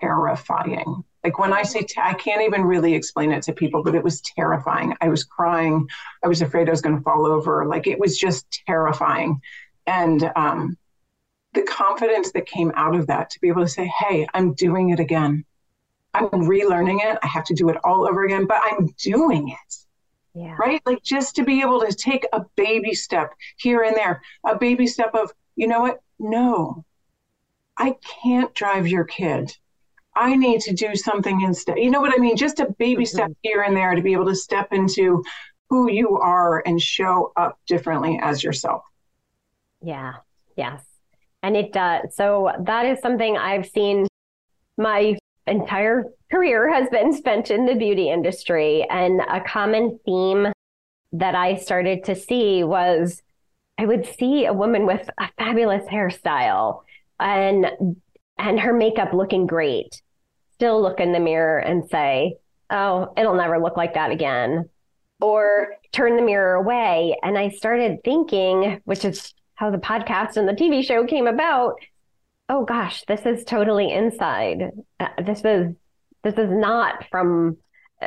terrifying. 0.00 1.04
Like 1.22 1.38
when 1.38 1.52
I 1.54 1.62
say, 1.62 1.86
I 1.96 2.12
can't 2.14 2.42
even 2.42 2.64
really 2.64 2.94
explain 2.94 3.32
it 3.32 3.42
to 3.44 3.52
people, 3.52 3.82
but 3.82 3.94
it 3.94 4.04
was 4.04 4.20
terrifying. 4.20 4.94
I 5.00 5.08
was 5.08 5.24
crying. 5.24 5.88
I 6.22 6.28
was 6.28 6.42
afraid 6.42 6.68
I 6.68 6.72
was 6.72 6.82
going 6.82 6.96
to 6.96 7.02
fall 7.02 7.26
over. 7.26 7.64
Like 7.64 7.86
it 7.86 7.98
was 7.98 8.18
just 8.18 8.62
terrifying. 8.66 9.40
And 9.86 10.30
um, 10.36 10.76
the 11.54 11.62
confidence 11.62 12.32
that 12.32 12.46
came 12.46 12.72
out 12.74 12.94
of 12.94 13.06
that 13.06 13.30
to 13.30 13.40
be 13.40 13.48
able 13.48 13.62
to 13.62 13.68
say, 13.68 13.86
hey, 13.86 14.26
I'm 14.34 14.52
doing 14.52 14.90
it 14.90 15.00
again. 15.00 15.44
I'm 16.12 16.28
relearning 16.28 17.00
it. 17.02 17.18
I 17.22 17.26
have 17.26 17.44
to 17.44 17.54
do 17.54 17.70
it 17.70 17.78
all 17.82 18.06
over 18.06 18.24
again, 18.24 18.46
but 18.46 18.60
I'm 18.62 18.94
doing 18.98 19.48
it. 19.48 19.83
Yeah. 20.34 20.56
Right? 20.58 20.80
Like 20.84 21.02
just 21.02 21.36
to 21.36 21.44
be 21.44 21.60
able 21.60 21.80
to 21.80 21.92
take 21.92 22.26
a 22.32 22.44
baby 22.56 22.94
step 22.94 23.32
here 23.56 23.82
and 23.82 23.96
there, 23.96 24.20
a 24.44 24.58
baby 24.58 24.86
step 24.86 25.14
of, 25.14 25.32
you 25.54 25.68
know 25.68 25.80
what? 25.80 26.00
No, 26.18 26.84
I 27.76 27.96
can't 28.22 28.52
drive 28.54 28.88
your 28.88 29.04
kid. 29.04 29.56
I 30.16 30.36
need 30.36 30.60
to 30.62 30.74
do 30.74 30.94
something 30.94 31.40
instead. 31.40 31.78
You 31.78 31.90
know 31.90 32.00
what 32.00 32.12
I 32.14 32.18
mean? 32.20 32.36
Just 32.36 32.60
a 32.60 32.66
baby 32.78 33.04
mm-hmm. 33.04 33.16
step 33.16 33.30
here 33.42 33.62
and 33.62 33.76
there 33.76 33.94
to 33.94 34.02
be 34.02 34.12
able 34.12 34.26
to 34.26 34.36
step 34.36 34.72
into 34.72 35.22
who 35.70 35.90
you 35.90 36.18
are 36.18 36.62
and 36.66 36.80
show 36.80 37.32
up 37.36 37.58
differently 37.66 38.18
as 38.22 38.42
yourself. 38.42 38.82
Yeah. 39.82 40.14
Yes. 40.56 40.84
And 41.42 41.56
it 41.56 41.72
does. 41.72 42.14
So 42.14 42.52
that 42.60 42.86
is 42.86 43.00
something 43.00 43.36
I've 43.36 43.66
seen 43.66 44.06
my 44.78 45.16
entire 45.46 46.04
career 46.30 46.72
has 46.72 46.88
been 46.88 47.12
spent 47.12 47.50
in 47.50 47.66
the 47.66 47.74
beauty 47.74 48.10
industry. 48.10 48.86
And 48.88 49.20
a 49.20 49.40
common 49.40 49.98
theme 50.04 50.52
that 51.12 51.34
I 51.34 51.56
started 51.56 52.04
to 52.04 52.14
see 52.14 52.64
was 52.64 53.22
I 53.78 53.86
would 53.86 54.06
see 54.06 54.46
a 54.46 54.52
woman 54.52 54.86
with 54.86 55.08
a 55.18 55.28
fabulous 55.38 55.84
hairstyle 55.84 56.82
and 57.18 57.66
and 58.36 58.58
her 58.60 58.72
makeup 58.72 59.12
looking 59.12 59.46
great 59.46 60.02
still 60.54 60.80
look 60.80 61.00
in 61.00 61.12
the 61.12 61.20
mirror 61.20 61.58
and 61.58 61.88
say, 61.88 62.36
oh, 62.70 63.12
it'll 63.16 63.34
never 63.34 63.58
look 63.58 63.76
like 63.76 63.94
that 63.94 64.10
again. 64.10 64.68
Or 65.20 65.74
turn 65.92 66.16
the 66.16 66.22
mirror 66.22 66.54
away. 66.54 67.16
And 67.22 67.36
I 67.36 67.50
started 67.50 67.98
thinking, 68.04 68.80
which 68.84 69.04
is 69.04 69.34
how 69.54 69.70
the 69.70 69.78
podcast 69.78 70.36
and 70.36 70.48
the 70.48 70.52
TV 70.52 70.84
show 70.84 71.06
came 71.06 71.26
about. 71.26 71.74
Oh 72.48 72.64
gosh, 72.64 73.04
this 73.08 73.22
is 73.24 73.44
totally 73.44 73.90
inside. 73.90 74.70
Uh, 75.00 75.08
this 75.24 75.42
is 75.44 75.74
this 76.22 76.34
is 76.34 76.50
not 76.50 77.04
from 77.10 77.56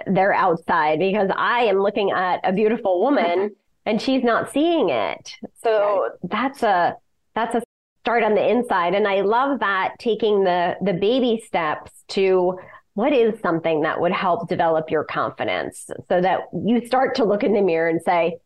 their 0.06 0.34
outside 0.34 1.00
because 1.00 1.30
I 1.36 1.62
am 1.62 1.80
looking 1.80 2.12
at 2.12 2.39
a 2.43 2.54
beautiful 2.54 3.02
woman 3.02 3.56
and 3.86 4.02
she's 4.02 4.23
not 4.23 4.52
seeing 4.52 4.89
it. 4.89 5.32
So 5.63 6.10
that's 6.23 6.62
a 6.62 6.95
that's 7.34 7.56
a 7.56 7.63
start 8.02 8.23
on 8.23 8.36
the 8.36 8.47
inside. 8.47 8.93
And 8.93 9.08
I 9.08 9.21
love 9.21 9.60
that 9.60 9.95
taking 10.00 10.43
the 10.43 10.76
the 10.82 10.93
baby 10.93 11.43
steps 11.45 11.91
to 12.10 12.60
what 12.93 13.13
is 13.13 13.39
something 13.41 13.82
that 13.82 14.02
would 14.02 14.12
help 14.12 14.50
develop 14.50 14.89
your 14.89 15.04
confidence 15.04 15.89
so 16.10 16.21
that 16.21 16.41
you 16.54 16.86
start 16.86 17.15
to 17.15 17.26
look 17.26 17.43
in 17.43 17.54
the 17.54 17.62
mirror 17.62 17.89
and 17.89 18.02
say, 18.02 18.38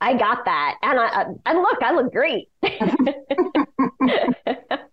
I 0.00 0.14
got 0.14 0.44
that. 0.44 0.76
And 0.82 0.98
I 0.98 1.24
and 1.44 1.58
look, 1.58 1.82
I 1.82 1.92
look 1.92 2.12
great. 2.12 2.48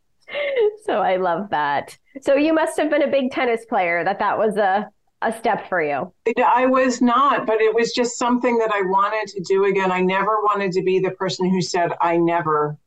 so 0.86 1.02
I 1.02 1.18
love 1.18 1.50
that. 1.52 1.98
So 2.22 2.36
you 2.36 2.54
must 2.54 2.78
have 2.78 2.90
been 2.90 3.04
a 3.04 3.12
big 3.12 3.32
tennis 3.32 3.66
player 3.66 4.04
that 4.04 4.20
that 4.20 4.38
was 4.38 4.58
a 4.58 4.90
a 5.24 5.34
step 5.34 5.68
for 5.68 5.82
you. 5.82 6.14
I 6.46 6.68
was 6.68 7.02
not, 7.02 7.48
but 7.48 7.60
it 7.60 7.74
was 7.74 7.92
just 7.92 8.20
something 8.20 8.60
that 8.60 8.72
I 8.72 8.82
wanted 8.84 9.28
to 9.34 9.42
do 9.42 9.66
again. 9.66 9.92
I 9.92 10.00
never 10.00 10.38
wanted 10.44 10.72
to 10.74 10.84
be 10.84 11.00
the 11.00 11.10
person 11.10 11.50
who 11.50 11.60
said 11.60 11.92
I 12.00 12.18
never 12.18 12.78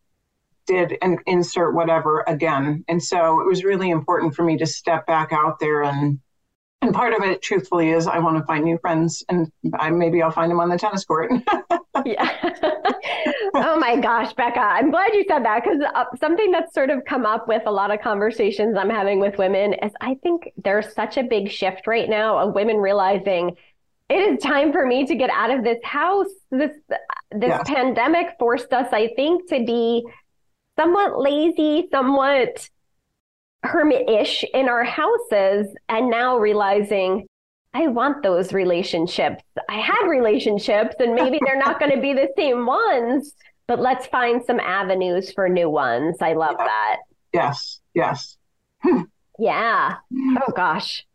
did 0.66 0.96
and 1.02 1.18
insert 1.26 1.74
whatever 1.74 2.22
again. 2.28 2.84
And 2.86 3.02
so 3.02 3.40
it 3.40 3.46
was 3.46 3.64
really 3.64 3.90
important 3.90 4.36
for 4.36 4.44
me 4.44 4.56
to 4.58 4.66
step 4.66 5.06
back 5.06 5.32
out 5.32 5.58
there 5.58 5.82
and 5.82 6.20
and 6.82 6.94
part 6.94 7.12
of 7.12 7.22
it 7.22 7.42
truthfully 7.42 7.90
is 7.90 8.06
i 8.06 8.18
want 8.18 8.36
to 8.36 8.44
find 8.44 8.64
new 8.64 8.78
friends 8.78 9.24
and 9.28 9.50
I, 9.78 9.90
maybe 9.90 10.22
i'll 10.22 10.30
find 10.30 10.50
them 10.50 10.60
on 10.60 10.68
the 10.68 10.78
tennis 10.78 11.04
court 11.04 11.30
yeah 12.06 12.54
oh 13.54 13.78
my 13.78 13.96
gosh 13.96 14.32
becca 14.34 14.60
i'm 14.60 14.90
glad 14.90 15.12
you 15.14 15.24
said 15.28 15.44
that 15.44 15.62
because 15.62 15.80
uh, 15.94 16.04
something 16.18 16.50
that's 16.50 16.72
sort 16.74 16.90
of 16.90 17.04
come 17.04 17.26
up 17.26 17.48
with 17.48 17.62
a 17.66 17.70
lot 17.70 17.92
of 17.92 18.00
conversations 18.00 18.76
i'm 18.76 18.90
having 18.90 19.20
with 19.20 19.38
women 19.38 19.72
is 19.74 19.92
i 20.00 20.14
think 20.22 20.50
there's 20.62 20.94
such 20.94 21.16
a 21.16 21.22
big 21.22 21.50
shift 21.50 21.86
right 21.86 22.08
now 22.08 22.38
of 22.38 22.54
women 22.54 22.76
realizing 22.76 23.56
it 24.08 24.14
is 24.14 24.42
time 24.42 24.72
for 24.72 24.84
me 24.86 25.06
to 25.06 25.14
get 25.14 25.30
out 25.30 25.50
of 25.50 25.64
this 25.64 25.78
house 25.84 26.26
this 26.50 26.76
this 27.30 27.48
yes. 27.48 27.62
pandemic 27.66 28.28
forced 28.38 28.72
us 28.72 28.88
i 28.92 29.08
think 29.16 29.48
to 29.48 29.64
be 29.64 30.04
somewhat 30.78 31.20
lazy 31.20 31.88
somewhat 31.90 32.68
hermit-ish 33.62 34.44
in 34.54 34.68
our 34.68 34.84
houses 34.84 35.66
and 35.88 36.10
now 36.10 36.38
realizing 36.38 37.26
I 37.72 37.86
want 37.86 38.22
those 38.22 38.52
relationships. 38.52 39.44
I 39.68 39.78
had 39.78 40.06
relationships 40.06 40.96
and 40.98 41.14
maybe 41.14 41.40
they're 41.44 41.58
not 41.58 41.78
going 41.78 41.92
to 41.92 42.00
be 42.00 42.12
the 42.12 42.28
same 42.36 42.66
ones, 42.66 43.34
but 43.68 43.78
let's 43.78 44.06
find 44.06 44.42
some 44.44 44.58
avenues 44.58 45.32
for 45.32 45.48
new 45.48 45.70
ones. 45.70 46.16
I 46.20 46.32
love 46.32 46.56
yeah. 46.58 46.64
that. 46.64 46.96
Yes. 47.32 47.80
Yes. 47.94 48.36
yeah. 49.38 49.96
Oh 50.12 50.52
gosh. 50.54 51.06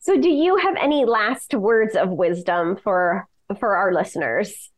So 0.00 0.20
do 0.20 0.28
you 0.28 0.56
have 0.56 0.76
any 0.76 1.04
last 1.04 1.54
words 1.54 1.94
of 1.94 2.10
wisdom 2.10 2.76
for 2.76 3.28
for 3.58 3.76
our 3.76 3.92
listeners? 3.94 4.70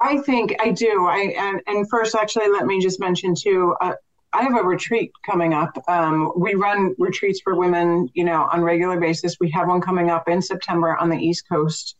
I 0.00 0.18
think 0.18 0.56
I 0.60 0.72
do. 0.72 1.06
I 1.06 1.34
and, 1.38 1.60
and 1.66 1.88
first 1.88 2.16
actually 2.16 2.50
let 2.50 2.66
me 2.66 2.80
just 2.80 2.98
mention 2.98 3.34
too 3.34 3.74
uh, 3.80 3.92
I 4.32 4.42
have 4.42 4.56
a 4.56 4.62
retreat 4.62 5.12
coming 5.26 5.52
up. 5.52 5.76
Um, 5.88 6.32
we 6.36 6.54
run 6.54 6.94
retreats 6.98 7.40
for 7.42 7.54
women, 7.54 8.08
you 8.14 8.24
know, 8.24 8.48
on 8.50 8.62
regular 8.62 8.98
basis. 8.98 9.36
We 9.38 9.50
have 9.50 9.68
one 9.68 9.80
coming 9.80 10.10
up 10.10 10.28
in 10.28 10.40
September 10.40 10.96
on 10.96 11.10
the 11.10 11.18
East 11.18 11.48
Coast 11.48 11.96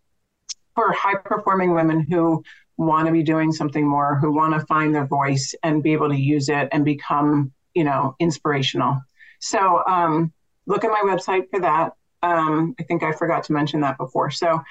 for 0.75 0.93
high 0.93 1.17
performing 1.17 1.75
women 1.75 2.01
who 2.01 2.43
want 2.79 3.07
to 3.07 3.13
be 3.13 3.23
doing 3.23 3.53
something 3.53 3.87
more, 3.87 4.17
who 4.17 4.33
want 4.33 4.55
to 4.55 4.67
find 4.67 4.95
their 4.95 5.07
voice 5.07 5.55
and 5.63 5.83
be 5.83 5.93
able 5.93 6.09
to 6.09 6.19
use 6.19 6.49
it 6.49 6.69
and 6.73 6.85
become, 6.85 7.53
you 7.75 7.85
know, 7.85 8.17
inspirational. 8.19 9.01
So 9.41 9.83
um, 9.87 10.33
look 10.67 10.85
at 10.85 10.91
my 10.91 11.03
website 11.05 11.51
for 11.51 11.61
that. 11.61 11.93
Um, 12.23 12.75
I 12.81 12.85
think 12.85 13.03
I 13.03 13.13
forgot 13.13 13.45
to 13.45 13.53
mention 13.53 13.81
that 13.81 13.99
before. 13.99 14.31
So 14.31 14.63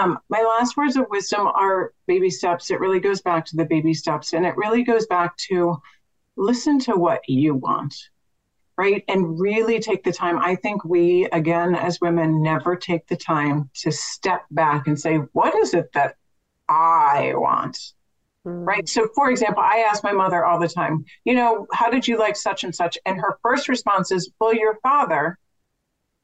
um, 0.00 0.18
my 0.28 0.42
last 0.42 0.76
words 0.76 0.96
of 0.96 1.06
wisdom 1.08 1.46
are 1.46 1.92
baby 2.06 2.28
steps. 2.28 2.70
It 2.70 2.80
really 2.80 3.00
goes 3.00 3.22
back 3.22 3.46
to 3.46 3.56
the 3.56 3.64
baby 3.64 3.94
steps, 3.94 4.32
and 4.32 4.44
it 4.44 4.56
really 4.56 4.82
goes 4.82 5.06
back 5.06 5.36
to 5.48 5.80
listen 6.36 6.78
to 6.80 6.92
what 6.92 7.20
you 7.28 7.54
want, 7.54 7.94
right? 8.76 9.02
And 9.08 9.40
really 9.40 9.80
take 9.80 10.04
the 10.04 10.12
time. 10.12 10.38
I 10.38 10.54
think 10.54 10.84
we, 10.84 11.26
again, 11.32 11.74
as 11.74 12.00
women, 12.00 12.42
never 12.42 12.76
take 12.76 13.06
the 13.06 13.16
time 13.16 13.70
to 13.82 13.90
step 13.90 14.44
back 14.50 14.86
and 14.86 14.98
say, 14.98 15.16
what 15.32 15.54
is 15.54 15.74
it 15.74 15.92
that 15.94 16.16
I 16.68 17.32
want? 17.34 17.78
Mm. 18.46 18.66
Right. 18.66 18.88
So, 18.88 19.08
for 19.14 19.30
example, 19.30 19.62
I 19.62 19.86
ask 19.88 20.04
my 20.04 20.12
mother 20.12 20.44
all 20.44 20.60
the 20.60 20.68
time, 20.68 21.04
you 21.24 21.34
know, 21.34 21.66
how 21.72 21.90
did 21.90 22.06
you 22.06 22.18
like 22.18 22.36
such 22.36 22.64
and 22.64 22.74
such? 22.74 22.98
And 23.06 23.20
her 23.20 23.38
first 23.42 23.68
response 23.68 24.12
is, 24.12 24.30
well, 24.38 24.54
your 24.54 24.78
father. 24.82 25.38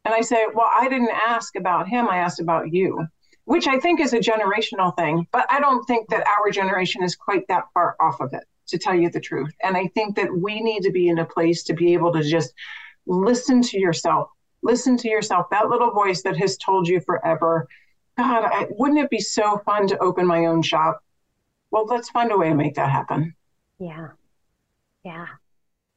And 0.05 0.15
I 0.15 0.21
say, 0.21 0.47
well, 0.53 0.71
I 0.73 0.89
didn't 0.89 1.11
ask 1.11 1.57
about 1.57 1.89
him. 1.89 2.09
I 2.09 2.19
asked 2.19 2.41
about 2.41 2.73
you, 2.73 3.07
which 3.45 3.69
I 3.69 3.79
think 3.79 4.01
is 4.01 4.13
a 4.13 4.19
generational 4.19 4.97
thing. 4.97 5.27
But 5.33 5.47
I 5.49 5.61
don't 5.61 5.85
think 5.85 6.09
that 6.11 6.27
our 6.27 6.51
generation 6.51 7.03
is 7.03 7.15
quite 7.15 7.47
that 7.49 7.65
far 7.73 7.97
off 8.01 8.21
of 8.21 8.33
it 8.33 8.45
to 8.73 8.79
tell 8.79 8.95
you 8.95 9.09
the 9.09 9.21
truth. 9.21 9.55
And 9.63 9.77
I 9.77 9.87
think 9.95 10.17
that 10.17 10.37
we 10.37 10.61
need 10.61 10.83
to 10.83 10.91
be 10.91 11.09
in 11.09 11.21
a 11.21 11.25
place 11.25 11.63
to 11.65 11.75
be 11.75 11.93
able 11.95 12.13
to 12.13 12.23
just 12.23 12.53
listen 13.07 13.63
to 13.63 13.79
yourself. 13.79 14.29
Listen 14.63 14.97
to 14.97 15.09
yourself, 15.09 15.47
that 15.51 15.69
little 15.69 15.91
voice 15.91 16.23
that 16.23 16.37
has 16.37 16.57
told 16.57 16.87
you 16.87 17.01
forever, 17.01 17.67
God, 18.17 18.45
I, 18.45 18.67
wouldn't 18.71 19.01
it 19.01 19.11
be 19.11 19.21
so 19.21 19.61
fun 19.65 19.87
to 19.89 19.99
open 19.99 20.27
my 20.27 20.47
own 20.47 20.63
shop? 20.63 21.03
Well, 21.71 21.87
let's 21.87 22.11
find 22.11 22.31
a 22.31 22.37
way 22.37 22.51
to 22.51 22.55
make 22.55 22.75
that 22.75 22.91
happen. 22.91 23.35
Yeah. 23.79 24.09
Yeah. 25.05 25.27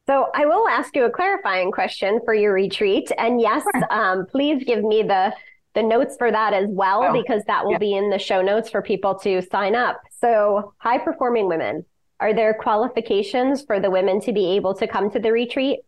So 0.07 0.29
I 0.33 0.45
will 0.45 0.67
ask 0.67 0.95
you 0.95 1.05
a 1.05 1.09
clarifying 1.09 1.71
question 1.71 2.19
for 2.25 2.33
your 2.33 2.53
retreat. 2.53 3.11
And 3.17 3.41
yes, 3.41 3.63
sure. 3.63 3.93
um, 3.93 4.25
please 4.27 4.63
give 4.63 4.83
me 4.83 5.03
the 5.03 5.33
the 5.75 5.83
notes 5.83 6.15
for 6.17 6.31
that 6.31 6.53
as 6.53 6.67
well, 6.69 7.03
oh, 7.03 7.13
because 7.13 7.43
that 7.47 7.65
will 7.65 7.73
yeah. 7.73 7.77
be 7.79 7.93
in 7.95 8.09
the 8.09 8.17
show 8.17 8.41
notes 8.41 8.69
for 8.69 8.81
people 8.81 9.13
to 9.19 9.41
sign 9.41 9.75
up. 9.75 10.01
So 10.21 10.73
high 10.77 10.97
performing 10.97 11.49
women, 11.49 11.85
are 12.19 12.33
there 12.33 12.53
qualifications 12.53 13.63
for 13.63 13.79
the 13.79 13.89
women 13.89 14.21
to 14.21 14.31
be 14.31 14.55
able 14.55 14.73
to 14.75 14.87
come 14.87 15.09
to 15.11 15.19
the 15.19 15.31
retreat? 15.31 15.79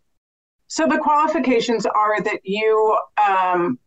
So 0.68 0.86
the 0.88 0.98
qualifications 0.98 1.86
are 1.86 2.22
that 2.22 2.42
you 2.44 2.98
um, 3.26 3.80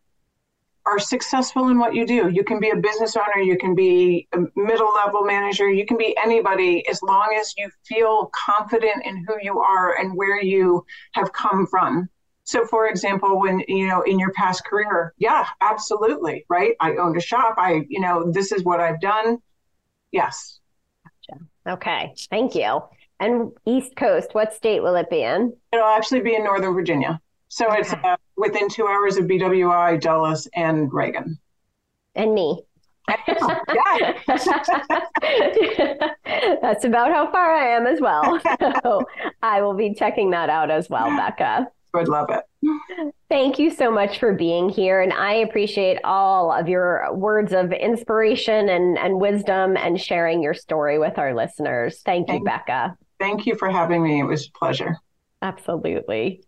are 0.85 0.97
successful 0.97 1.69
in 1.69 1.77
what 1.77 1.93
you 1.93 2.07
do. 2.07 2.29
You 2.29 2.43
can 2.43 2.59
be 2.59 2.71
a 2.71 2.75
business 2.75 3.15
owner, 3.15 3.41
you 3.41 3.57
can 3.57 3.75
be 3.75 4.27
a 4.33 4.39
middle 4.55 4.91
level 4.93 5.23
manager, 5.23 5.69
you 5.69 5.85
can 5.85 5.97
be 5.97 6.17
anybody 6.17 6.87
as 6.89 7.03
long 7.03 7.37
as 7.39 7.53
you 7.57 7.69
feel 7.85 8.31
confident 8.33 9.05
in 9.05 9.23
who 9.27 9.35
you 9.41 9.59
are 9.59 9.99
and 9.99 10.17
where 10.17 10.41
you 10.41 10.83
have 11.13 11.31
come 11.33 11.67
from. 11.67 12.09
So 12.45 12.65
for 12.65 12.87
example, 12.87 13.39
when 13.39 13.63
you 13.67 13.87
know 13.87 14.01
in 14.01 14.17
your 14.17 14.31
past 14.33 14.65
career, 14.65 15.13
yeah, 15.17 15.45
absolutely, 15.61 16.45
right? 16.49 16.73
I 16.79 16.95
owned 16.95 17.15
a 17.15 17.21
shop, 17.21 17.55
I, 17.59 17.85
you 17.87 18.01
know, 18.01 18.31
this 18.31 18.51
is 18.51 18.63
what 18.63 18.79
I've 18.79 18.99
done. 18.99 19.37
Yes, 20.11 20.60
Okay, 21.67 22.13
thank 22.29 22.55
you. 22.55 22.81
And 23.19 23.51
East 23.65 23.95
Coast, 23.95 24.29
what 24.33 24.53
state 24.53 24.81
will 24.81 24.95
it 24.95 25.09
be 25.09 25.21
in? 25.21 25.53
It'll 25.71 25.85
actually 25.85 26.21
be 26.21 26.35
in 26.35 26.43
Northern 26.43 26.73
Virginia. 26.73 27.21
So 27.49 27.67
okay. 27.67 27.81
it's 27.81 27.93
uh, 27.93 28.15
within 28.37 28.69
two 28.69 28.87
hours 28.87 29.17
of 29.17 29.25
BWI, 29.25 30.01
Dulles, 30.01 30.47
and 30.55 30.91
Reagan. 30.91 31.37
And 32.15 32.33
me. 32.33 32.63
That's 33.07 33.27
about 36.85 37.11
how 37.11 37.29
far 37.31 37.53
I 37.53 37.75
am 37.75 37.85
as 37.85 37.99
well. 37.99 38.39
So 38.83 39.05
I 39.43 39.61
will 39.61 39.73
be 39.73 39.93
checking 39.93 40.31
that 40.31 40.49
out 40.49 40.71
as 40.71 40.89
well, 40.89 41.15
Becca. 41.15 41.67
Would 41.93 42.07
love 42.07 42.29
it. 42.29 42.43
Thank 43.29 43.59
you 43.59 43.71
so 43.71 43.91
much 43.91 44.19
for 44.19 44.33
being 44.33 44.69
here. 44.69 45.01
And 45.01 45.13
I 45.13 45.35
appreciate 45.35 45.99
all 46.03 46.51
of 46.51 46.67
your 46.67 47.13
words 47.13 47.53
of 47.53 47.71
inspiration 47.71 48.69
and, 48.69 48.97
and 48.97 49.19
wisdom 49.19 49.77
and 49.77 49.99
sharing 49.99 50.43
your 50.43 50.53
story 50.53 50.99
with 50.99 51.17
our 51.17 51.33
listeners. 51.33 52.01
Thank 52.05 52.27
you, 52.27 52.35
thank, 52.35 52.45
Becca. 52.45 52.97
Thank 53.19 53.45
you 53.45 53.55
for 53.55 53.69
having 53.69 54.03
me. 54.03 54.19
It 54.19 54.25
was 54.25 54.47
a 54.47 54.51
pleasure. 54.51 54.97
Absolutely. 55.41 56.43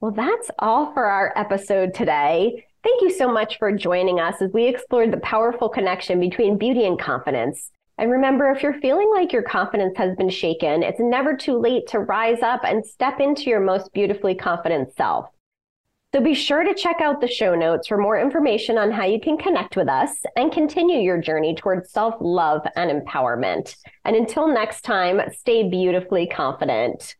Well, 0.00 0.10
that's 0.10 0.50
all 0.58 0.92
for 0.92 1.04
our 1.04 1.32
episode 1.36 1.94
today. 1.94 2.66
Thank 2.82 3.02
you 3.02 3.10
so 3.10 3.32
much 3.32 3.58
for 3.58 3.70
joining 3.70 4.18
us 4.18 4.42
as 4.42 4.50
we 4.52 4.66
explored 4.66 5.12
the 5.12 5.18
powerful 5.18 5.68
connection 5.68 6.18
between 6.18 6.58
beauty 6.58 6.84
and 6.84 6.98
confidence. 6.98 7.70
And 8.02 8.10
remember, 8.10 8.50
if 8.50 8.64
you're 8.64 8.80
feeling 8.80 9.08
like 9.14 9.32
your 9.32 9.44
confidence 9.44 9.96
has 9.96 10.16
been 10.16 10.28
shaken, 10.28 10.82
it's 10.82 10.98
never 10.98 11.36
too 11.36 11.56
late 11.56 11.86
to 11.90 12.00
rise 12.00 12.42
up 12.42 12.62
and 12.64 12.84
step 12.84 13.20
into 13.20 13.44
your 13.44 13.60
most 13.60 13.92
beautifully 13.92 14.34
confident 14.34 14.92
self. 14.96 15.28
So 16.12 16.20
be 16.20 16.34
sure 16.34 16.64
to 16.64 16.74
check 16.74 17.00
out 17.00 17.20
the 17.20 17.28
show 17.28 17.54
notes 17.54 17.86
for 17.86 17.96
more 17.96 18.18
information 18.18 18.76
on 18.76 18.90
how 18.90 19.04
you 19.04 19.20
can 19.20 19.38
connect 19.38 19.76
with 19.76 19.88
us 19.88 20.10
and 20.34 20.50
continue 20.50 20.98
your 20.98 21.20
journey 21.20 21.54
towards 21.54 21.92
self 21.92 22.16
love 22.20 22.66
and 22.74 22.90
empowerment. 22.90 23.76
And 24.04 24.16
until 24.16 24.48
next 24.48 24.80
time, 24.80 25.20
stay 25.30 25.68
beautifully 25.68 26.26
confident. 26.26 27.14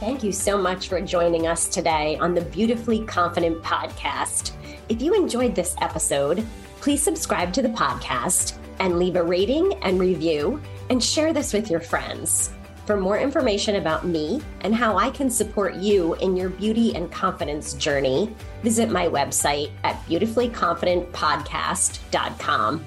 Thank 0.00 0.22
you 0.22 0.32
so 0.32 0.58
much 0.58 0.88
for 0.88 1.00
joining 1.00 1.46
us 1.46 1.66
today 1.66 2.18
on 2.18 2.34
the 2.34 2.42
Beautifully 2.42 3.06
Confident 3.06 3.62
podcast. 3.62 4.52
If 4.88 5.02
you 5.02 5.14
enjoyed 5.14 5.56
this 5.56 5.74
episode, 5.80 6.46
please 6.80 7.02
subscribe 7.02 7.52
to 7.54 7.62
the 7.62 7.70
podcast 7.70 8.56
and 8.78 8.98
leave 8.98 9.16
a 9.16 9.22
rating 9.22 9.72
and 9.82 9.98
review 9.98 10.60
and 10.90 11.02
share 11.02 11.32
this 11.32 11.52
with 11.52 11.68
your 11.70 11.80
friends. 11.80 12.50
For 12.84 12.96
more 12.96 13.18
information 13.18 13.74
about 13.76 14.06
me 14.06 14.42
and 14.60 14.72
how 14.72 14.96
I 14.96 15.10
can 15.10 15.28
support 15.28 15.74
you 15.74 16.14
in 16.14 16.36
your 16.36 16.50
beauty 16.50 16.94
and 16.94 17.10
confidence 17.10 17.74
journey, 17.74 18.32
visit 18.62 18.88
my 18.88 19.08
website 19.08 19.72
at 19.82 19.96
beautifullyconfidentpodcast.com. 20.06 22.84